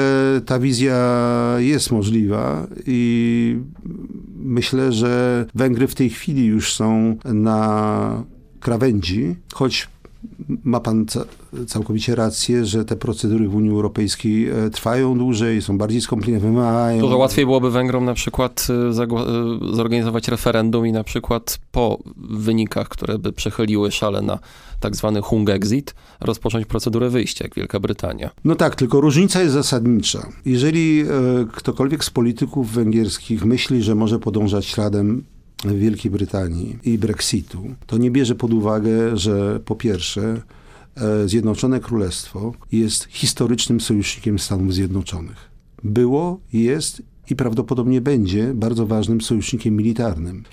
[0.45, 0.95] ta wizja
[1.57, 3.59] jest możliwa i
[4.35, 8.23] myślę, że Węgry w tej chwili już są na
[8.59, 9.87] krawędzi, choć
[10.63, 11.05] ma pan
[11.67, 17.01] całkowicie rację, że te procedury w Unii Europejskiej e, trwają dłużej, są bardziej skomplikowane, wymagają...
[17.01, 22.89] Dużo łatwiej byłoby Węgrom na przykład e, e, zorganizować referendum i na przykład po wynikach,
[22.89, 24.39] które by przechyliły szale na
[24.79, 28.29] tak zwany hung exit, rozpocząć procedurę wyjścia, jak Wielka Brytania.
[28.45, 30.27] No tak, tylko różnica jest zasadnicza.
[30.45, 31.05] Jeżeli
[31.53, 35.23] ktokolwiek z polityków węgierskich myśli, że może podążać śladem
[35.63, 40.41] Wielkiej Brytanii i Brexitu, to nie bierze pod uwagę, że po pierwsze
[40.95, 45.51] e, Zjednoczone Królestwo jest historycznym sojusznikiem Stanów Zjednoczonych.
[45.83, 50.43] Było, jest i prawdopodobnie będzie bardzo ważnym sojusznikiem militarnym.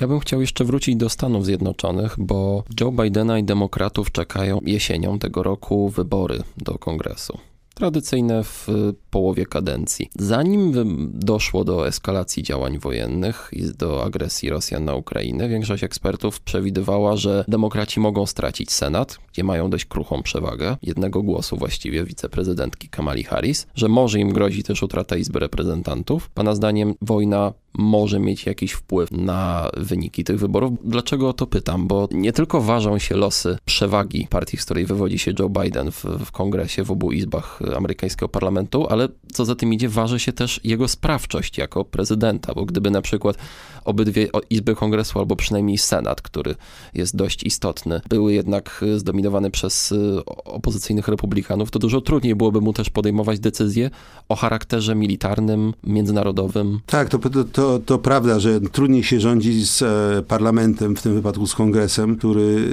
[0.00, 5.18] Ja bym chciał jeszcze wrócić do Stanów Zjednoczonych, bo Joe Bidena i demokratów czekają jesienią
[5.18, 7.38] tego roku wybory do kongresu
[7.74, 8.68] tradycyjne w
[9.10, 10.10] połowie kadencji.
[10.18, 10.72] Zanim
[11.14, 17.44] doszło do eskalacji działań wojennych i do agresji Rosjan na Ukrainę, większość ekspertów przewidywała, że
[17.48, 23.66] demokraci mogą stracić Senat, gdzie mają dość kruchą przewagę, jednego głosu właściwie wiceprezydentki Kamali Harris,
[23.74, 26.30] że może im grozi też utrata Izby Reprezentantów.
[26.30, 30.72] Pana zdaniem wojna może mieć jakiś wpływ na wyniki tych wyborów.
[30.84, 31.86] Dlaczego o to pytam?
[31.86, 36.04] Bo nie tylko ważą się losy przewagi partii, z której wywodzi się Joe Biden w,
[36.04, 40.60] w kongresie, w obu izbach amerykańskiego parlamentu, ale co za tym idzie, waży się też
[40.64, 43.36] jego sprawczość jako prezydenta, bo gdyby na przykład
[43.84, 46.54] obydwie izby kongresu, albo przynajmniej senat, który
[46.94, 52.72] jest dość istotny, były jednak zdominowane przez y, opozycyjnych republikanów, to dużo trudniej byłoby mu
[52.72, 53.90] też podejmować decyzje
[54.28, 56.80] o charakterze militarnym, międzynarodowym.
[56.86, 61.14] Tak, to, to to, to prawda, że trudniej się rządzi z e, parlamentem, w tym
[61.14, 62.72] wypadku z kongresem, który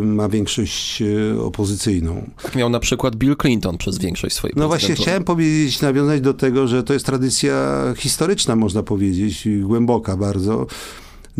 [0.00, 1.02] e, ma większość
[1.42, 2.30] opozycyjną.
[2.42, 6.34] Tak miał na przykład Bill Clinton przez większość swojej No właśnie chciałem powiedzieć, nawiązać do
[6.34, 10.68] tego, że to jest tradycja historyczna, można powiedzieć, głęboka bardzo 时候，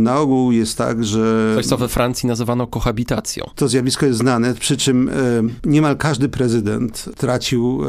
[0.02, 1.52] na ogół jest tak, że...
[1.56, 3.44] Coś, co we Francji nazywano kohabitacją.
[3.54, 5.12] To zjawisko jest znane, przy czym e,
[5.64, 7.86] niemal każdy prezydent tracił e,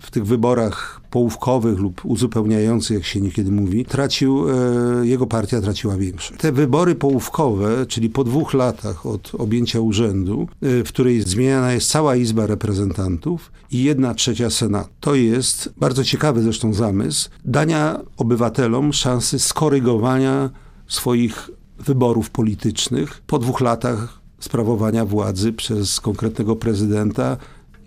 [0.00, 5.96] w tych wyborach połówkowych lub uzupełniających, jak się niekiedy mówi, tracił, e, jego partia traciła
[5.96, 6.40] większość.
[6.40, 11.90] Te wybory połówkowe, czyli po dwóch latach od objęcia urzędu, e, w której zmieniana jest
[11.90, 14.90] cała Izba Reprezentantów i jedna trzecia Senatu.
[15.00, 20.50] To jest bardzo ciekawy zresztą zamysł dania obywatelom szansy skorygowania
[20.94, 27.36] swoich wyborów politycznych po dwóch latach sprawowania władzy przez konkretnego prezydenta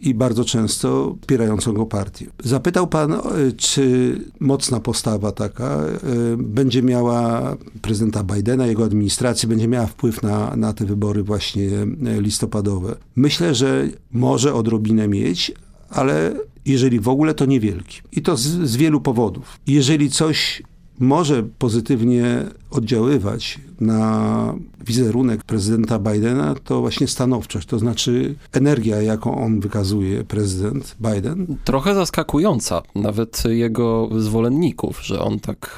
[0.02, 2.26] i bardzo często wspierającą go partię.
[2.44, 3.20] Zapytał pan, e,
[3.58, 5.98] czy mocna postawa taka e,
[6.38, 11.70] będzie miała prezydenta Bidena, jego administracji, będzie miała wpływ na, na te wybory właśnie
[12.06, 12.96] e, listopadowe.
[13.15, 15.52] Myślę, że może odrobinę mieć,
[15.89, 16.34] ale
[16.65, 18.02] jeżeli w ogóle, to niewielki.
[18.12, 19.60] I to z, z wielu powodów.
[19.68, 20.63] Jeżeli coś
[20.99, 24.53] może pozytywnie oddziaływać na
[24.86, 31.58] wizerunek prezydenta Bidena, to właśnie stanowczość, to znaczy energia, jaką on wykazuje, prezydent Biden.
[31.63, 35.77] Trochę zaskakująca, nawet jego zwolenników, że on tak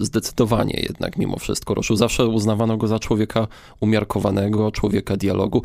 [0.00, 1.96] y, zdecydowanie jednak mimo wszystko ruszył.
[1.96, 3.48] Zawsze uznawano go za człowieka
[3.80, 5.62] umiarkowanego, człowieka dialogu.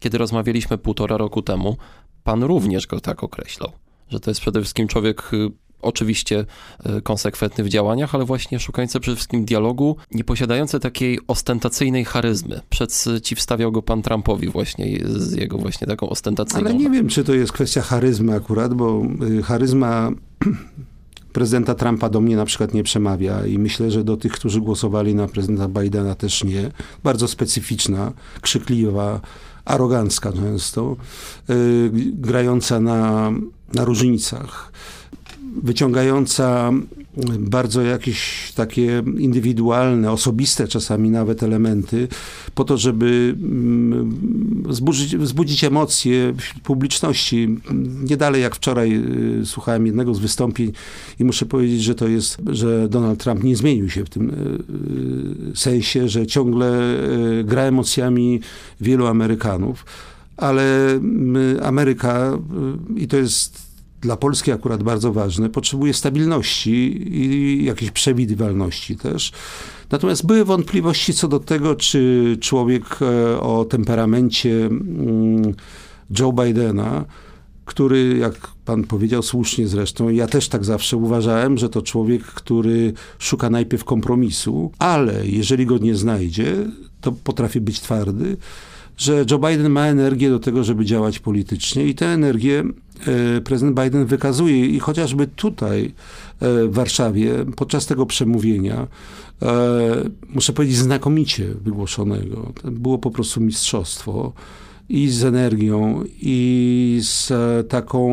[0.00, 1.76] Kiedy rozmawialiśmy półtora roku temu,
[2.24, 3.72] pan również go tak określał,
[4.10, 5.50] że to jest przede wszystkim człowiek y,
[5.82, 6.44] oczywiście
[6.84, 12.60] e, konsekwentny w działaniach, ale właśnie szukający przede wszystkim dialogu, nie posiadający takiej ostentacyjnej charyzmy.
[12.70, 16.70] Przeciwstawiał go pan Trumpowi właśnie z jego właśnie taką ostentacyjną.
[16.70, 19.02] Ale nie wiem, czy to jest kwestia charyzmy akurat, bo
[19.38, 20.10] y, charyzma
[21.32, 25.14] prezydenta Trumpa do mnie na przykład nie przemawia i myślę, że do tych, którzy głosowali
[25.14, 26.70] na prezydenta Bidena też nie.
[27.04, 29.20] Bardzo specyficzna, krzykliwa,
[29.64, 30.96] arogancka często,
[31.48, 33.30] yy, grająca na,
[33.74, 34.72] na różnicach
[35.62, 36.72] wyciągająca
[37.38, 42.08] bardzo jakieś takie indywidualne, osobiste czasami nawet elementy,
[42.54, 47.58] po to, żeby mm, wzbudzić, wzbudzić emocje publiczności.
[48.04, 49.02] Nie dalej jak wczoraj
[49.42, 50.72] y, słuchałem jednego z wystąpień
[51.18, 55.52] i muszę powiedzieć, że to jest, że Donald Trump nie zmienił się w tym y,
[55.52, 56.98] y, sensie, że ciągle
[57.44, 58.40] gra emocjami
[58.80, 59.84] wielu Amerykanów
[60.36, 61.00] ale
[61.62, 62.38] Ameryka,
[62.96, 63.67] i to jest
[64.00, 69.32] dla Polski akurat bardzo ważne, potrzebuje stabilności i jakiejś przewidywalności też.
[69.90, 75.54] Natomiast były wątpliwości co do tego, czy człowiek e, o temperamencie mm,
[76.18, 77.04] Joe Bidena,
[77.64, 78.34] który, jak
[78.64, 83.84] pan powiedział słusznie zresztą, ja też tak zawsze uważałem, że to człowiek, który szuka najpierw
[83.84, 86.56] kompromisu, ale jeżeli go nie znajdzie,
[87.00, 88.36] to potrafi być twardy
[88.98, 92.64] że Joe Biden ma energię do tego, żeby działać politycznie i tę energię
[93.36, 98.86] e, prezydent Biden wykazuje i chociażby tutaj e, w Warszawie podczas tego przemówienia
[99.42, 99.48] e,
[100.28, 102.52] muszę powiedzieć znakomicie wygłoszonego.
[102.62, 104.32] To było po prostu mistrzostwo
[104.88, 107.32] i z energią, i z
[107.68, 108.08] taką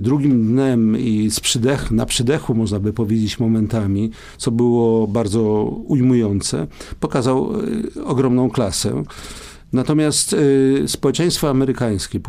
[0.00, 6.66] drugim dnem, i z przydech, na przydechu, można by powiedzieć, momentami, co było bardzo ujmujące,
[7.00, 7.52] pokazał
[8.04, 9.02] ogromną klasę.
[9.72, 12.20] Natomiast y, społeczeństwo amerykańskie,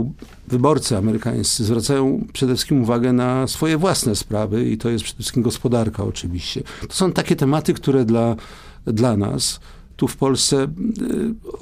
[0.48, 5.44] wyborcy amerykańscy zwracają przede wszystkim uwagę na swoje własne sprawy i to jest przede wszystkim
[5.44, 6.64] gospodarka oczywiście.
[6.88, 8.36] To są takie tematy, które dla,
[8.86, 9.60] dla nas
[9.98, 10.68] tu w Polsce, y,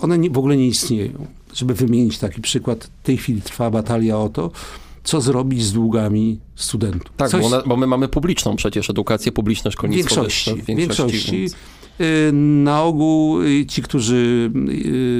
[0.02, 1.28] one nie, w ogóle nie istnieją.
[1.54, 4.52] Żeby wymienić taki przykład, w tej chwili trwa batalia o to,
[5.04, 7.12] co zrobić z długami studentów.
[7.18, 7.42] Tak, Coś...
[7.42, 11.04] bo, bo, my mamy publiczną przecież, edukację publiczną, szkolnictwo większości, wyższe, w większości.
[11.04, 11.56] większości więc...
[12.02, 14.52] Y, na ogół y, ci, którzy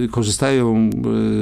[0.06, 0.90] y, korzystają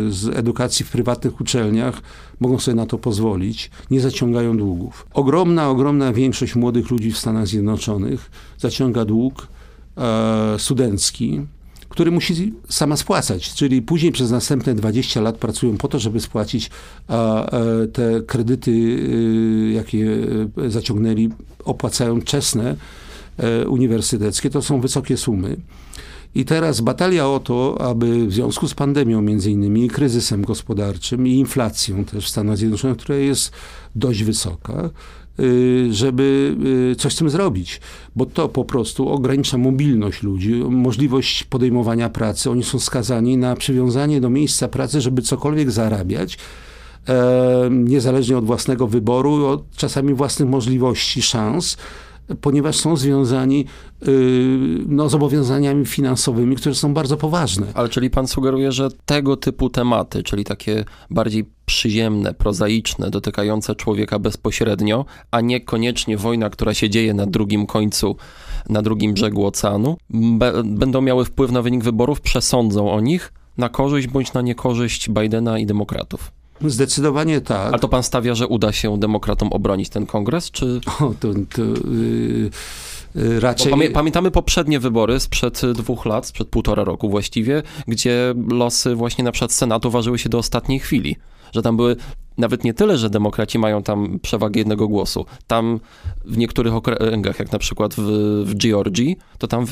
[0.09, 2.01] z edukacji w prywatnych uczelniach,
[2.39, 5.07] mogą sobie na to pozwolić, nie zaciągają długów.
[5.13, 9.47] Ogromna, ogromna większość młodych ludzi w Stanach Zjednoczonych zaciąga dług
[9.97, 11.41] e, studencki,
[11.89, 16.69] który musi sama spłacać, czyli później przez następne 20 lat pracują po to, żeby spłacić
[17.09, 17.47] e,
[17.93, 18.71] te kredyty,
[19.73, 20.07] jakie
[20.67, 21.29] zaciągnęli,
[21.65, 22.77] opłacają czesne E,
[23.67, 25.57] uniwersyteckie, to są wysokie sumy.
[26.35, 31.31] I teraz batalia o to, aby w związku z pandemią między innymi, kryzysem gospodarczym i
[31.31, 33.51] inflacją też w Stanach Zjednoczonych, która jest
[33.95, 34.89] dość wysoka,
[35.39, 36.55] y, żeby
[36.91, 37.81] y, coś z tym zrobić,
[38.15, 42.51] bo to po prostu ogranicza mobilność ludzi, możliwość podejmowania pracy.
[42.51, 46.37] Oni są skazani na przywiązanie do miejsca pracy, żeby cokolwiek zarabiać,
[47.07, 51.77] e, niezależnie od własnego wyboru, od czasami własnych możliwości, szans
[52.41, 53.65] ponieważ są związani
[54.07, 54.07] y,
[54.87, 57.67] no, zobowiązaniami finansowymi, które są bardzo poważne.
[57.73, 64.19] Ale czyli pan sugeruje, że tego typu tematy, czyli takie bardziej przyziemne, prozaiczne, dotykające człowieka
[64.19, 68.15] bezpośrednio, a niekoniecznie wojna, która się dzieje na drugim końcu,
[68.69, 69.97] na drugim brzegu oceanu,
[70.63, 75.59] będą miały wpływ na wynik wyborów, przesądzą o nich na korzyść bądź na niekorzyść Bidena
[75.59, 76.31] i demokratów.
[76.63, 77.73] Zdecydowanie tak.
[77.73, 80.81] A to pan stawia, że uda się demokratom obronić ten kongres, czy...
[80.99, 81.61] O, to, to
[83.15, 83.71] yy, raczej...
[83.71, 89.31] Pamię pamiętamy poprzednie wybory sprzed dwóch lat, sprzed półtora roku właściwie, gdzie losy właśnie na
[89.31, 91.15] przykład Senatu ważyły się do ostatniej chwili.
[91.53, 91.95] Że tam były
[92.37, 95.25] nawet nie tyle, że demokraci mają tam przewagę jednego głosu.
[95.47, 95.79] Tam
[96.25, 98.01] w niektórych okręgach, jak na przykład w,
[98.45, 99.65] w Georgii, to tam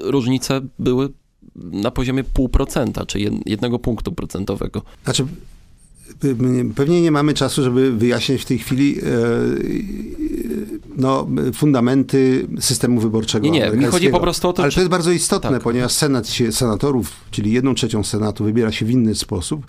[0.00, 1.08] różnice były
[1.56, 4.82] na poziomie pół procenta, czy jednego punktu procentowego.
[5.04, 5.26] Znaczy,
[6.74, 9.04] pewnie nie mamy czasu, żeby wyjaśnić w tej chwili e,
[10.96, 13.46] no, fundamenty systemu wyborczego.
[13.46, 14.74] Nie, nie, mi chodzi po prostu o to, Ale czy...
[14.74, 15.62] to jest bardzo istotne, tak.
[15.62, 19.66] ponieważ senat się, senatorów, czyli jedną trzecią senatu wybiera się w inny sposób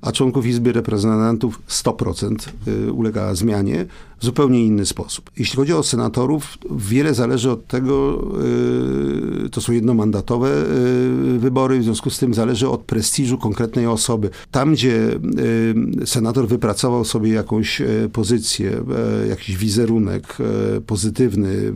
[0.00, 2.36] a członków Izby Reprezentantów 100%
[2.68, 3.86] y, ulega zmianie
[4.18, 5.30] w zupełnie inny sposób.
[5.38, 8.24] Jeśli chodzi o senatorów, wiele zależy od tego,
[9.46, 10.48] y, to są jednomandatowe
[11.34, 14.30] y, wybory, w związku z tym zależy od prestiżu konkretnej osoby.
[14.50, 15.18] Tam, gdzie
[16.04, 17.82] senator wypracował sobie jakąś
[18.12, 18.84] pozycję,
[19.28, 20.38] jakiś wizerunek
[20.86, 21.72] pozytywny,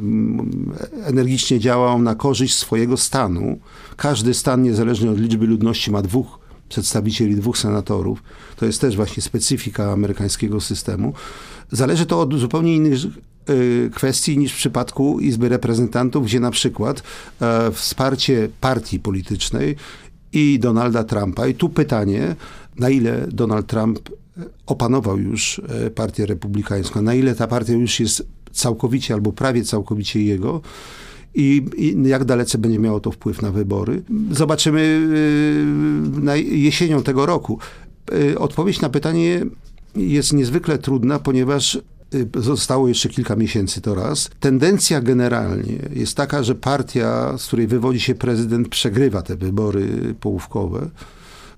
[1.04, 3.58] energicznie działał na korzyść swojego stanu,
[3.96, 6.39] każdy stan, niezależnie od liczby ludności, ma dwóch
[6.70, 8.22] przedstawicieli dwóch senatorów,
[8.56, 11.12] to jest też właśnie specyfika amerykańskiego systemu,
[11.70, 12.98] zależy to od zupełnie innych
[13.50, 17.02] y, kwestii niż w przypadku Izby Reprezentantów, gdzie na przykład
[17.40, 19.76] e, wsparcie partii politycznej
[20.32, 21.46] i Donalda Trumpa.
[21.46, 22.36] I tu pytanie,
[22.76, 23.98] na ile Donald Trump
[24.66, 30.22] opanował już e, partię republikańską, na ile ta partia już jest całkowicie albo prawie całkowicie
[30.22, 30.60] jego,
[31.34, 34.02] i, i, jak dalece będzie miało to wpływ na wybory.
[34.30, 37.58] Zobaczymy y, na jesienią tego roku.
[38.12, 39.42] Y, odpowiedź na pytanie
[39.96, 41.80] jest niezwykle trudna, ponieważ y,
[42.36, 44.30] Zostało jeszcze kilka miesięcy to raz.
[44.40, 50.90] Tendencja generalnie jest taka, że partia, z której wywodzi się prezydent, przegrywa te wybory połówkowe.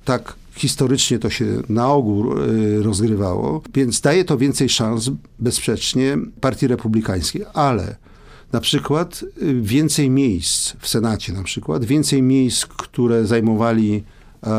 [0.05, 2.35] Tak historycznie to się na ogół
[2.81, 7.97] rozgrywało, więc daje to więcej szans bezsprzecznie partii republikańskiej, ale
[8.53, 14.05] na przykład y, więcej miejsc w Senacie, na przykład więcej miejsc, które zajmowali
[14.43, 14.57] e, e,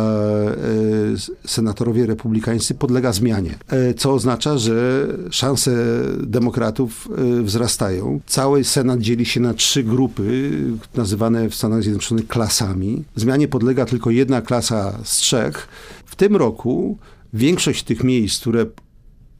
[1.47, 5.71] senatorowie republikańscy podlega zmianie, e, co oznacza, że szanse
[6.19, 7.09] demokratów
[7.43, 8.19] wzrastają.
[8.25, 10.51] Cały Senat dzieli się na trzy grupy,
[10.95, 13.03] nazywane w Stanach Zjednoczonych klasami.
[13.15, 15.67] Zmianie podlega tylko jedna klasa z trzech.
[16.05, 16.97] W tym roku
[17.33, 18.65] większość tych miejsc, które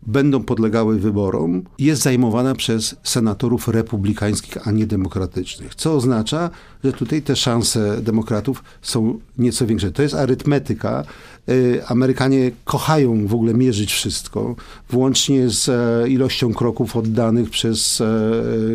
[0.08, 5.76] będą podlegały wyborom, jest zajmowana przez senatorów republikańskich, a nie demokratycznych.
[5.76, 6.50] Co oznacza,
[6.84, 9.92] że tutaj te szanse demokratów są nieco większe.
[9.92, 11.04] To jest arytmetyka.
[11.50, 14.56] Y, Amerykanie kochają w ogóle mierzyć wszystko,
[14.90, 18.08] włącznie z e, ilością kroków oddanych przez e,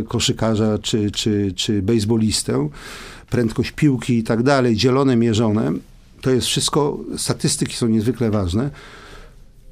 [0.08, 2.68] koszykarza czy, czy, czy bejsbolistę,
[3.30, 5.72] prędkość piłki i tak dalej, dzielone, mierzone.
[6.20, 8.70] To jest wszystko, statystyki są niezwykle ważne.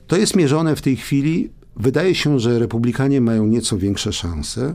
[0.07, 1.51] To jest mierzone w tej chwili.
[1.77, 4.75] Wydaje się, że republikanie mają nieco większe szanse,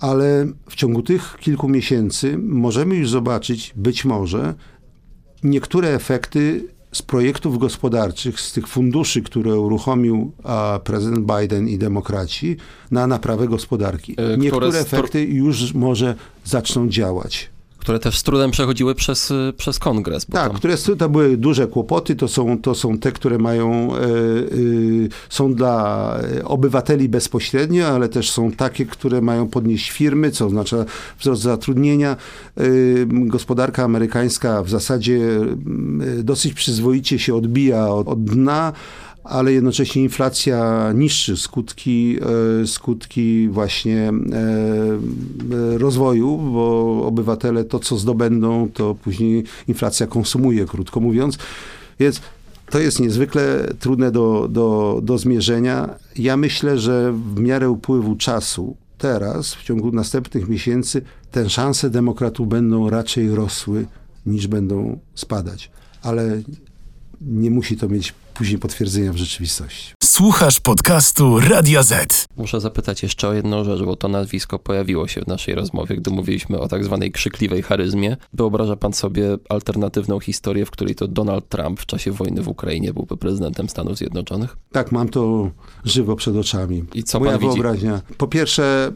[0.00, 4.54] ale w ciągu tych kilku miesięcy możemy już zobaczyć, być może,
[5.42, 12.56] niektóre efekty z projektów gospodarczych, z tych funduszy, które uruchomił a, prezydent Biden i demokraci
[12.90, 14.14] na naprawę gospodarki.
[14.16, 16.14] E, niektóre efekty już może
[16.44, 17.55] zaczną działać
[17.86, 20.26] które też z trudem przechodziły przez, przez kongres.
[20.26, 20.56] tak, tam...
[20.56, 24.06] które to były duże kłopoty, to są, to są te, które mają, e, e,
[25.28, 30.84] są dla obywateli bezpośrednio, ale też są takie, które mają podnieść firmy, co oznacza
[31.18, 32.16] wzrost zatrudnienia.
[32.56, 32.62] E,
[33.08, 35.20] gospodarka amerykańska w zasadzie
[36.22, 38.72] dosyć przyzwoicie się odbija od, od dna,
[39.28, 42.18] ale jednocześnie inflacja niszczy skutki,
[42.62, 44.12] e, skutki właśnie e,
[45.74, 51.38] e, rozwoju, bo obywatele to, co zdobędą, to później inflacja konsumuje, krótko mówiąc.
[52.00, 52.20] Więc
[52.70, 55.94] to jest niezwykle trudne do, do, do zmierzenia.
[56.16, 62.48] Ja myślę, że w miarę upływu czasu, teraz, w ciągu następnych miesięcy, te szanse demokratów
[62.48, 63.86] będą raczej rosły
[64.26, 65.70] niż będą spadać.
[66.02, 66.42] Ale
[67.20, 69.94] nie musi to mieć później potwierdzenia w rzeczywistości.
[70.04, 72.26] Słuchasz podcastu Radia Z.
[72.36, 76.10] Muszę zapytać jeszcze o jedną rzecz, bo to nazwisko pojawiło się w naszej rozmowie, gdy
[76.10, 78.16] mówiliśmy o tak zwanej krzykliwej charyzmie.
[78.32, 82.92] Wyobraża pan sobie alternatywną historię, w której to Donald Trump w czasie wojny w Ukrainie
[82.92, 84.56] byłby prezydentem Stanów Zjednoczonych?
[84.72, 85.50] Tak, mam to
[85.84, 86.84] żywo przed oczami.
[86.94, 87.52] I co Moja pan widzi?
[87.52, 88.00] wyobraźnia.
[88.18, 88.92] Po pierwsze,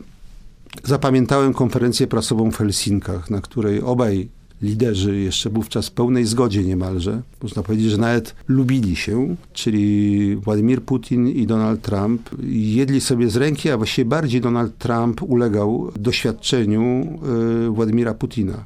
[0.85, 4.29] zapamiętałem konferencję prasową w Helsinkach, na której obaj
[4.63, 10.83] liderzy jeszcze wówczas w pełnej zgodzie niemalże, można powiedzieć, że nawet lubili się, czyli Władimir
[10.83, 17.19] Putin i Donald Trump, jedli sobie z ręki, a właściwie bardziej Donald Trump ulegał doświadczeniu
[17.67, 18.65] y, Władimira Putina.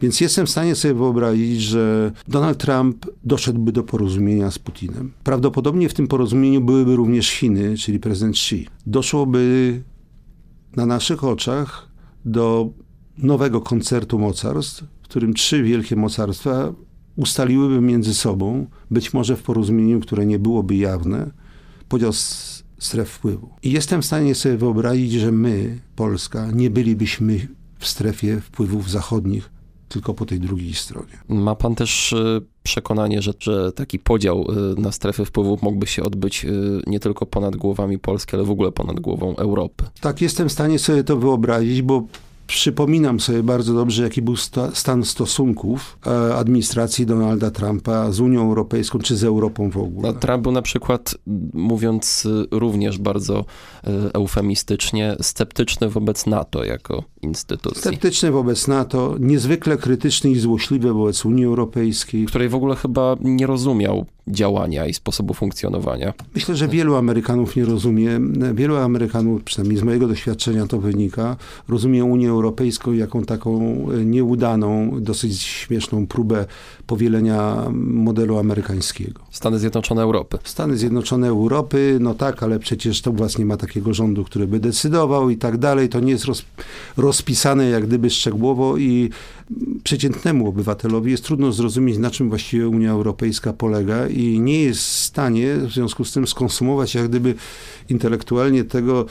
[0.00, 5.12] Więc jestem w stanie sobie wyobrazić, że Donald Trump doszedłby do porozumienia z Putinem.
[5.24, 8.68] Prawdopodobnie w tym porozumieniu byłyby również Chiny, czyli prezydent Xi.
[8.86, 9.82] Doszłoby
[10.76, 11.88] na naszych oczach
[12.24, 12.70] do
[13.18, 16.72] nowego koncertu mocarstw, w którym trzy wielkie mocarstwa
[17.16, 21.30] ustaliłyby między sobą, być może w porozumieniu, które nie byłoby jawne,
[21.88, 22.12] podział
[22.78, 23.50] stref wpływu.
[23.62, 27.48] I jestem w stanie sobie wyobrazić, że my, Polska, nie bylibyśmy
[27.78, 29.50] w strefie wpływów zachodnich,
[29.88, 31.18] tylko po tej drugiej stronie.
[31.28, 34.46] Ma pan też y, przekonanie, że, że taki podział
[34.76, 38.50] y, na strefy wpływów mógłby się odbyć y, nie tylko ponad głowami Polski, ale w
[38.50, 39.84] ogóle ponad głową Europy?
[40.00, 42.06] Tak, jestem w stanie sobie to wyobrazić, bo
[42.46, 48.42] Przypominam sobie bardzo dobrze, jaki był sta stan stosunków e, administracji Donalda Trumpa z Unią
[48.42, 50.12] Europejską czy z Europą w ogóle.
[50.12, 51.14] No, Trump był na przykład,
[51.52, 53.44] mówiąc również bardzo e,
[54.14, 57.80] eufemistycznie, sceptyczny wobec NATO jako instytucji.
[57.80, 62.26] Sceptyczny wobec NATO, niezwykle krytyczny i złośliwy wobec Unii Europejskiej.
[62.26, 66.12] Której w ogóle chyba nie rozumiał działania i sposobu funkcjonowania.
[66.34, 68.20] Myślę, że wielu Amerykanów nie rozumie.
[68.54, 71.36] Wielu Amerykanów, przynajmniej z mojego doświadczenia to wynika,
[71.68, 73.60] rozumie Unię Europejską jako taką
[73.92, 76.46] e, nieudaną, dosyć śmieszną próbę
[76.86, 79.20] powielenia modelu amerykańskiego.
[79.30, 80.38] Stany Zjednoczone Europy.
[80.44, 85.30] Stany Zjednoczone Europy, no tak, ale przecież to właśnie ma takiego rządu, który by decydował
[85.30, 85.88] i tak dalej.
[85.88, 86.44] To nie jest roz,
[86.96, 89.10] rozpisane jak gdyby szczegółowo i
[89.84, 94.92] przeciętnemu obywatelowi jest trudno zrozumieć, na czym właściwie Unia Europejska polega i nie jest w
[94.92, 97.34] stanie w związku z tym skonsumować jak gdyby
[97.88, 99.06] intelektualnie tego,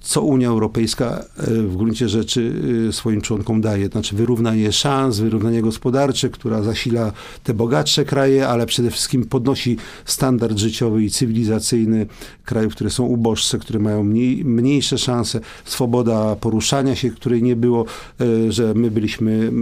[0.00, 2.52] co Unia Europejska e, w gruncie rzeczy
[2.88, 3.88] e, swoim członkom daje.
[3.88, 7.12] Znaczy wyrównanie szans, wyrównanie gospodarcze, która zasila
[7.44, 12.06] te bogatsze kraje, ale przede wszystkim podnosi standard życiowy i cywilizacyjny
[12.44, 17.84] krajów, które są uboższe, które mają mniej, mniejsze szanse, swoboda poruszania się, której nie było,
[18.20, 19.52] e, że my byliśmy,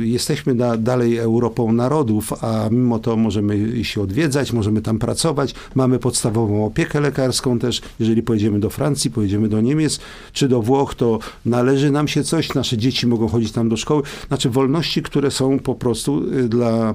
[0.00, 5.98] jesteśmy da, dalej Europą narodów, a mimo to możemy się odwiedzać, możemy tam pracować, mamy
[5.98, 10.00] podstawową opiekę lekarską też, jeżeli pojedziemy do Francji, pojedziemy do do Niemiec
[10.32, 14.02] czy do Włoch, to należy nam się coś, nasze dzieci mogą chodzić tam do szkoły.
[14.28, 16.94] Znaczy wolności, które są po prostu y, dla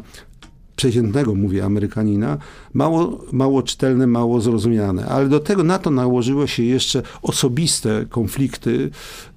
[0.75, 2.37] przeciętnego, mówię, Amerykanina,
[2.73, 5.05] mało, mało czytelne, mało zrozumiane.
[5.05, 8.89] Ale do tego, na to nałożyło się jeszcze osobiste konflikty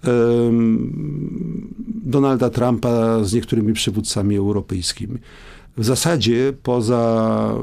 [0.07, 5.19] um, Donalda Trumpa z niektórymi przywódcami europejskimi
[5.77, 7.55] w zasadzie poza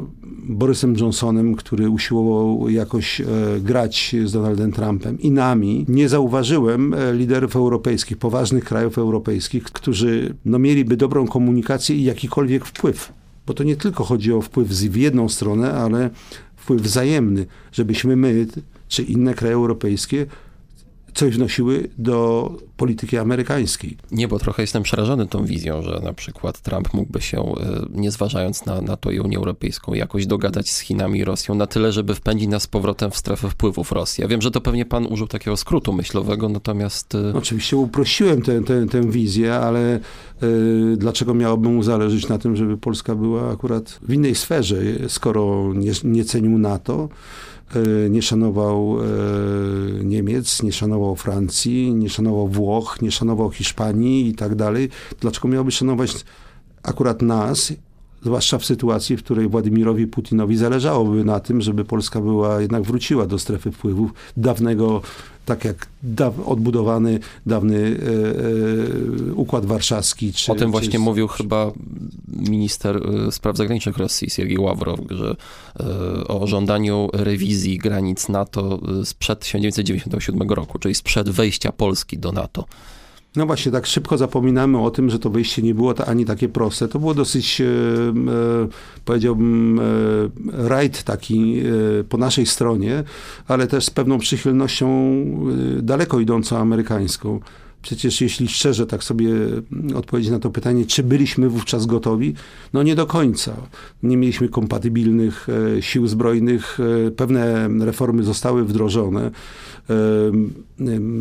[0.43, 3.25] Borysem Johnsonem, który usiłował jakoś e,
[3.61, 10.35] grać z Donaldem Trumpem i nami, nie zauważyłem e, liderów europejskich, poważnych krajów europejskich, którzy
[10.45, 13.13] no, mieliby dobrą komunikację i jakikolwiek wpływ.
[13.47, 16.09] Bo to nie tylko chodzi o wpływ w jedną stronę, ale
[16.55, 18.47] wpływ wzajemny, żebyśmy my,
[18.87, 20.25] czy inne kraje europejskie
[21.13, 23.97] coś wnosiły do polityki amerykańskiej.
[24.11, 28.11] Nie, bo trochę jestem przerażony tą wizją, że na przykład Trump mógłby się, e, nie
[28.11, 31.91] zważając na, na to i Unię Europejską, jakoś dogadać z Chinami i Rosją na tyle,
[31.91, 34.21] żeby wpędzić nas z powrotem w strefę wpływów Rosji.
[34.21, 37.15] Ja wiem, że to pewnie pan użył takiego skrótu myślowego, natomiast...
[37.15, 39.99] E, Oczywiście uprościłem tę, tę, tę wizję, ale
[40.43, 45.73] y, dlaczego miałoby mu zależeć na tym, żeby Polska była akurat w innej sferze, skoro
[45.73, 47.09] nie, nie cenił NATO,
[48.09, 54.55] nie szanował e, Niemiec, nie szanował Francji, nie szanował Włoch, nie szanował Hiszpanii i tak
[54.55, 54.89] dalej.
[55.19, 56.25] Dlaczego miałby szanować
[56.83, 57.73] akurat nas,
[58.23, 63.25] zwłaszcza w sytuacji, w której Władimirowi Putinowi zależałoby na tym, żeby Polska była, jednak wróciła
[63.25, 65.01] do strefy wpływów dawnego,
[65.45, 70.33] tak jak da, odbudowany dawny e, e, Układ Warszawski.
[70.33, 71.71] Czy, o tym właśnie czy, mówił czy, chyba
[72.27, 72.97] minister
[73.27, 75.35] e, spraw zagranicznych Rosji, Siergiej Ławrow, że
[75.79, 82.65] e, o żądaniu rewizji granic NATO sprzed 1997 roku, czyli sprzed wejścia Polski do NATO.
[83.35, 86.87] No właśnie, tak szybko zapominamy o tym, że to wyjście nie było ani takie proste.
[86.87, 88.67] To było dosyć, e, e,
[89.05, 91.61] powiedziałbym, e, rajd taki
[92.09, 93.03] po naszej stronie,
[93.47, 94.89] ale też z pewną przychylnością
[95.81, 97.39] daleko idącą amerykańską.
[97.81, 99.29] Przecież jeśli szczerze tak sobie
[99.95, 102.33] odpowiedzieć na to pytanie, czy byliśmy wówczas gotowi?
[102.73, 103.53] No nie do końca.
[104.03, 105.47] Nie mieliśmy kompatybilnych
[105.79, 106.79] sił zbrojnych,
[107.15, 109.31] pewne reformy zostały wdrożone.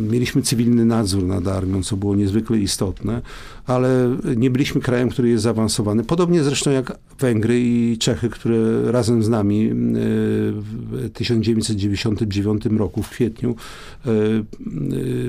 [0.09, 3.21] Mieliśmy cywilny nadzór nad armią, co było niezwykle istotne,
[3.65, 6.03] ale nie byliśmy krajem, który jest zaawansowany.
[6.03, 13.55] Podobnie zresztą jak Węgry i Czechy, które razem z nami w 1999 roku w kwietniu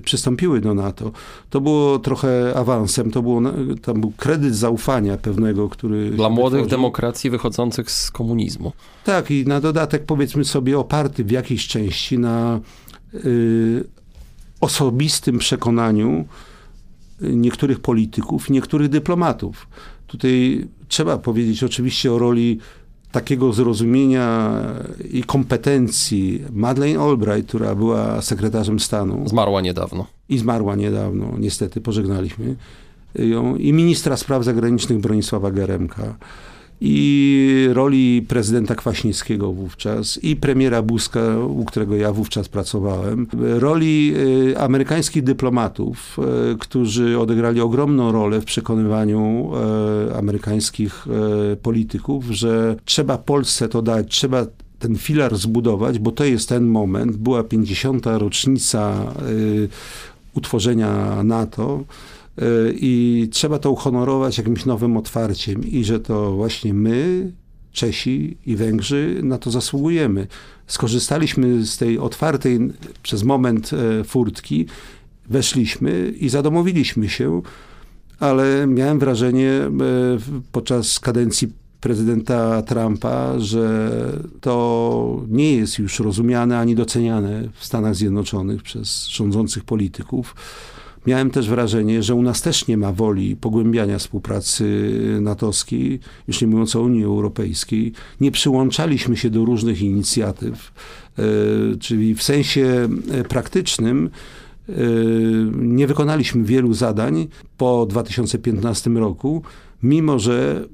[0.05, 1.13] przystąpiły do NATO.
[1.51, 3.43] to było trochę awansem, to było,
[3.83, 6.11] tam był kredyt zaufania pewnego, który...
[6.11, 6.79] Dla młodych wytworzył.
[6.79, 8.73] demokracji wychodzących z komunizmu.
[9.05, 12.61] Tak i na dodatek powiedzmy sobie oparty w jakiejś części na
[13.15, 13.85] y,
[14.61, 16.25] osobistym przekonaniu
[17.21, 19.69] niektórych polityków, niektórych dyplomatów.
[20.07, 22.59] Tutaj trzeba powiedzieć oczywiście o roli
[23.13, 24.53] takiego zrozumienia
[25.11, 29.29] i kompetencji Madeleine Albright, która była sekretarzem stanu.
[29.29, 30.07] Zmarła niedawno.
[30.29, 32.57] I zmarła niedawno, niestety, pożegnaliśmy
[33.15, 33.57] ją.
[33.57, 36.15] I ministra spraw zagranicznych Bronisława Geremka
[36.81, 43.27] i roli prezydenta Kwaśniewskiego wówczas i premiera Buzka, u którego ja wówczas pracowałem,
[43.59, 44.15] roli
[44.51, 46.19] y, amerykańskich dyplomatów,
[46.53, 49.51] y, którzy odegrali ogromną rolę w przekonywaniu
[50.09, 51.07] y, amerykańskich
[51.63, 54.47] polityków, że trzeba Polsce to dać, trzeba
[54.79, 57.17] ten filar zbudować, bo to jest ten moment.
[57.17, 58.07] Była 50.
[58.07, 59.13] rocznica
[60.35, 61.85] utworzenia NATO.
[62.39, 67.33] Y, i trzeba to uhonorować jakimś nowym otwarciem i że to właśnie my,
[67.73, 70.27] Czesi i Węgrzy na to zasługujemy.
[70.67, 72.59] Skorzystaliśmy z tej otwartej
[73.03, 74.67] przez moment e, furtki,
[75.29, 77.43] weszliśmy i zadomowiliśmy się,
[78.21, 79.71] ale miałem wrażenie e,
[80.53, 83.91] podczas kadencji prezydenta Trumpa, że
[84.41, 90.35] to nie jest już rozumiane ani doceniane w Stanach Zjednoczonych przez rządzących polityków
[91.07, 94.91] Miałem też wrażenie, że u nas też nie ma woli pogłębiania współpracy
[95.21, 97.93] natowskiej, już nie mówiąc o Unii Europejskiej.
[98.21, 100.73] Nie przyłączaliśmy się do różnych inicjatyw,
[101.19, 101.23] e,
[101.79, 104.11] czyli w sensie e, praktycznym
[104.69, 104.73] e,
[105.55, 109.43] nie wykonaliśmy wielu zadań po 2015 roku,
[109.83, 110.65] mimo że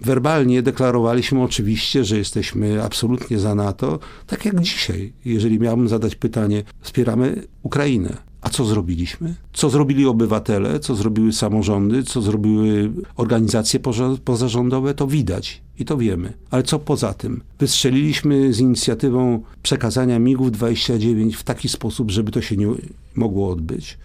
[0.00, 5.12] werbalnie deklarowaliśmy oczywiście, że jesteśmy absolutnie za NATO, tak jak dzisiaj.
[5.24, 8.16] Jeżeli miałbym zadać pytanie, wspieramy Ukrainę.
[8.46, 9.34] A co zrobiliśmy?
[9.52, 13.80] Co zrobili obywatele, co zrobiły samorządy, co zrobiły organizacje
[14.24, 16.32] pozarządowe, to widać i to wiemy.
[16.50, 17.42] Ale co poza tym?
[17.58, 22.66] Wystrzeliliśmy z inicjatywą przekazania MIGów 29 w taki sposób, żeby to się nie
[23.14, 23.98] mogło odbyć.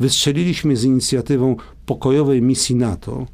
[0.00, 3.26] Wystrzeliliśmy z inicjatywą pokojowej misji NATO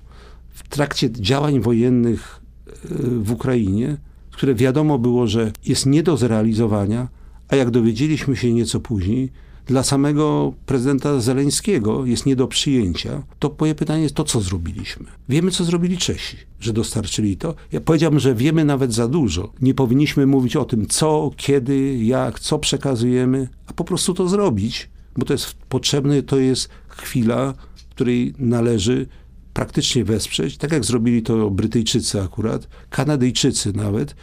[0.50, 2.74] w trakcie działań wojennych e,
[3.20, 3.96] w Ukrainie,
[4.30, 7.08] które wiadomo było, że jest nie do zrealizowania,
[7.48, 9.30] a jak dowiedzieliśmy się nieco później,
[9.66, 15.06] dla samego prezydenta Zeleńskiego jest nie do przyjęcia, to moje pytanie jest to, co zrobiliśmy.
[15.28, 17.54] Wiemy, co zrobili Czesi, że dostarczyli to.
[17.72, 19.52] Ja powiedziałbym, że wiemy nawet za dużo.
[19.60, 24.90] Nie powinniśmy mówić o tym, co, kiedy, jak, co przekazujemy, a po prostu to zrobić,
[25.16, 27.54] bo to jest potrzebne, to jest chwila,
[27.90, 29.06] której należy
[29.52, 34.14] praktycznie wesprzeć, tak jak zrobili to Brytyjczycy akurat, Kanadyjczycy nawet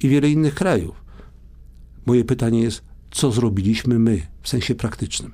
[0.00, 1.04] i wiele innych krajów.
[2.06, 5.32] Moje pytanie jest, co zrobiliśmy my w sensie praktycznym.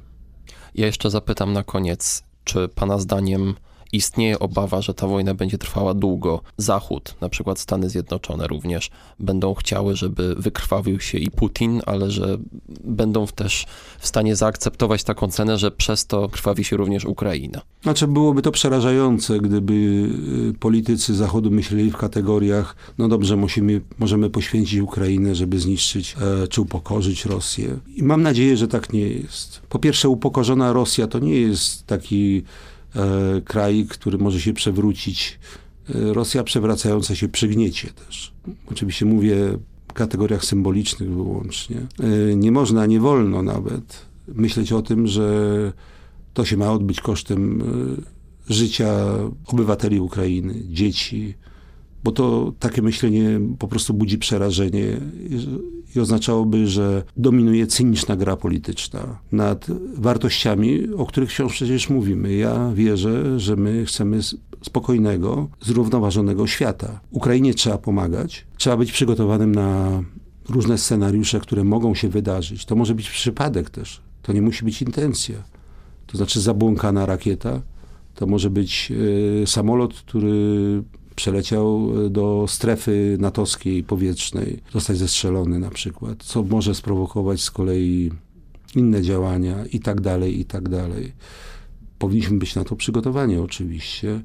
[0.75, 3.55] Ja jeszcze zapytam na koniec, czy Pana zdaniem
[3.97, 6.41] istnieje obawa, że ta wojna będzie trwała długo.
[6.57, 8.91] Zachód, na przykład Stany Zjednoczone również,
[9.21, 12.39] będą chciały, żeby wykrwawił się i Putin, ale że
[12.85, 13.67] będą też
[13.99, 17.61] w stanie zaakceptować taką cenę, że przez to krwawi się również Ukraina.
[17.83, 24.31] Znaczy byłoby to przerażające, gdyby y, politycy Zachodu myśleli w kategoriach, no dobrze, musimy, możemy
[24.31, 27.79] poświęcić Ukrainę, żeby zniszczyć e, czy upokorzyć Rosję.
[27.97, 29.61] I mam nadzieję, że tak nie jest.
[29.69, 32.43] Po pierwsze, upokorzona Rosja to nie jest taki
[33.45, 35.39] kraj, który może się przewrócić.
[35.95, 38.33] E, Rosja przewracająca się przygniecie też.
[38.71, 39.37] Oczywiście mówię
[39.89, 41.77] w kategoriach symbolicznych wyłącznie.
[42.01, 45.73] E, nie można, nie wolno nawet myśleć o tym, że
[46.35, 47.63] to się ma odbyć kosztem
[48.49, 49.07] życia
[49.47, 51.35] obywateli Ukrainy, dzieci,
[52.05, 55.01] bo to takie myślenie po prostu budzi przerażenie
[55.97, 59.67] i oznaczałoby, że dominuje cyniczna gra polityczna nad
[59.97, 62.35] wartościami, o których wciąż przecież mówimy.
[62.35, 64.21] Ja wierzę, że my chcemy
[64.63, 67.01] spokojnego, zrównoważonego świata.
[67.11, 70.03] Ukrainie trzeba pomagać, trzeba być przygotowanym na
[70.49, 72.65] różne scenariusze, które mogą się wydarzyć.
[72.65, 75.43] To może być przypadek też, to nie musi być intencja.
[76.07, 77.63] To znaczy zabłąkana rakieta,
[78.15, 78.93] to może być
[79.43, 80.83] y, samolot, który
[81.17, 88.11] przeleciał e, do strefy natowskiej powietrznej, zostać zestrzelony na przykład, co może sprowokować z kolei
[88.77, 91.13] inne działania i tak dalej, i tak dalej.
[91.99, 94.21] Powinniśmy być na to przygotowani oczywiście,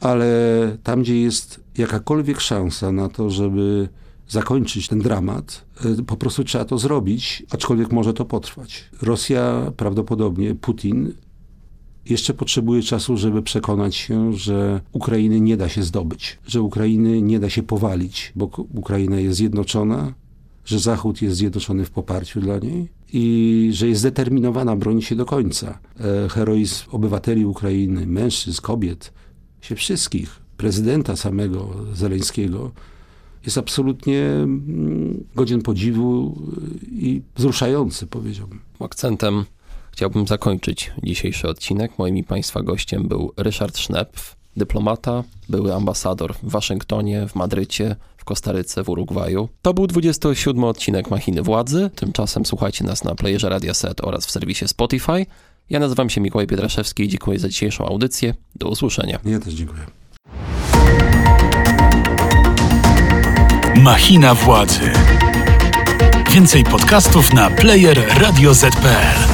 [0.00, 3.88] ale tam, gdzie jest jakakolwiek szansa na to, żeby
[4.28, 8.84] zakończyć ten dramat, e, po prostu trzeba to zrobić, aczkolwiek może to potrwać.
[9.02, 11.12] Rosja prawdopodobnie, Putin
[12.10, 17.38] jeszcze potrzebuje czasu, żeby przekonać się, że Ukrainy nie da się zdobyć, że Ukrainy nie
[17.38, 20.14] da się powalić, bo Ukraina jest zjednoczona,
[20.64, 25.26] że Zachód jest zjednoczony w poparciu dla niej i że jest zdeterminowana bronić się do
[25.26, 25.78] końca.
[26.00, 29.12] E, heroizm obywateli Ukrainy, mężczyzn, kobiet,
[29.60, 32.70] się wszystkich, prezydenta samego Zeleńskiego,
[33.44, 36.38] jest absolutnie mm, godzien podziwu
[36.92, 38.60] i wzruszający, powiedziałbym.
[38.80, 39.44] Akcentem
[39.98, 41.98] chciałbym zakończyć dzisiejszy odcinek.
[41.98, 48.24] Moim i Państwa gościem był Ryszard Sznepf, dyplomata, były ambasador w Waszyngtonie, w Madrycie, w
[48.24, 49.48] Kostaryce, w Urugwaju.
[49.62, 51.90] To był 27 odcinek Machiny Władzy.
[51.94, 55.26] Tymczasem słuchajcie nas na playerze Radia Set oraz w serwisie Spotify.
[55.70, 58.34] Ja nazywam się Mikołaj Pietraszewski i dziękuję za dzisiejszą audycję.
[58.54, 59.18] Do usłyszenia.
[59.24, 59.82] Ja też dziękuję.
[63.76, 64.90] Machina Władzy.
[66.30, 69.27] Więcej podcastów na player radioz.pl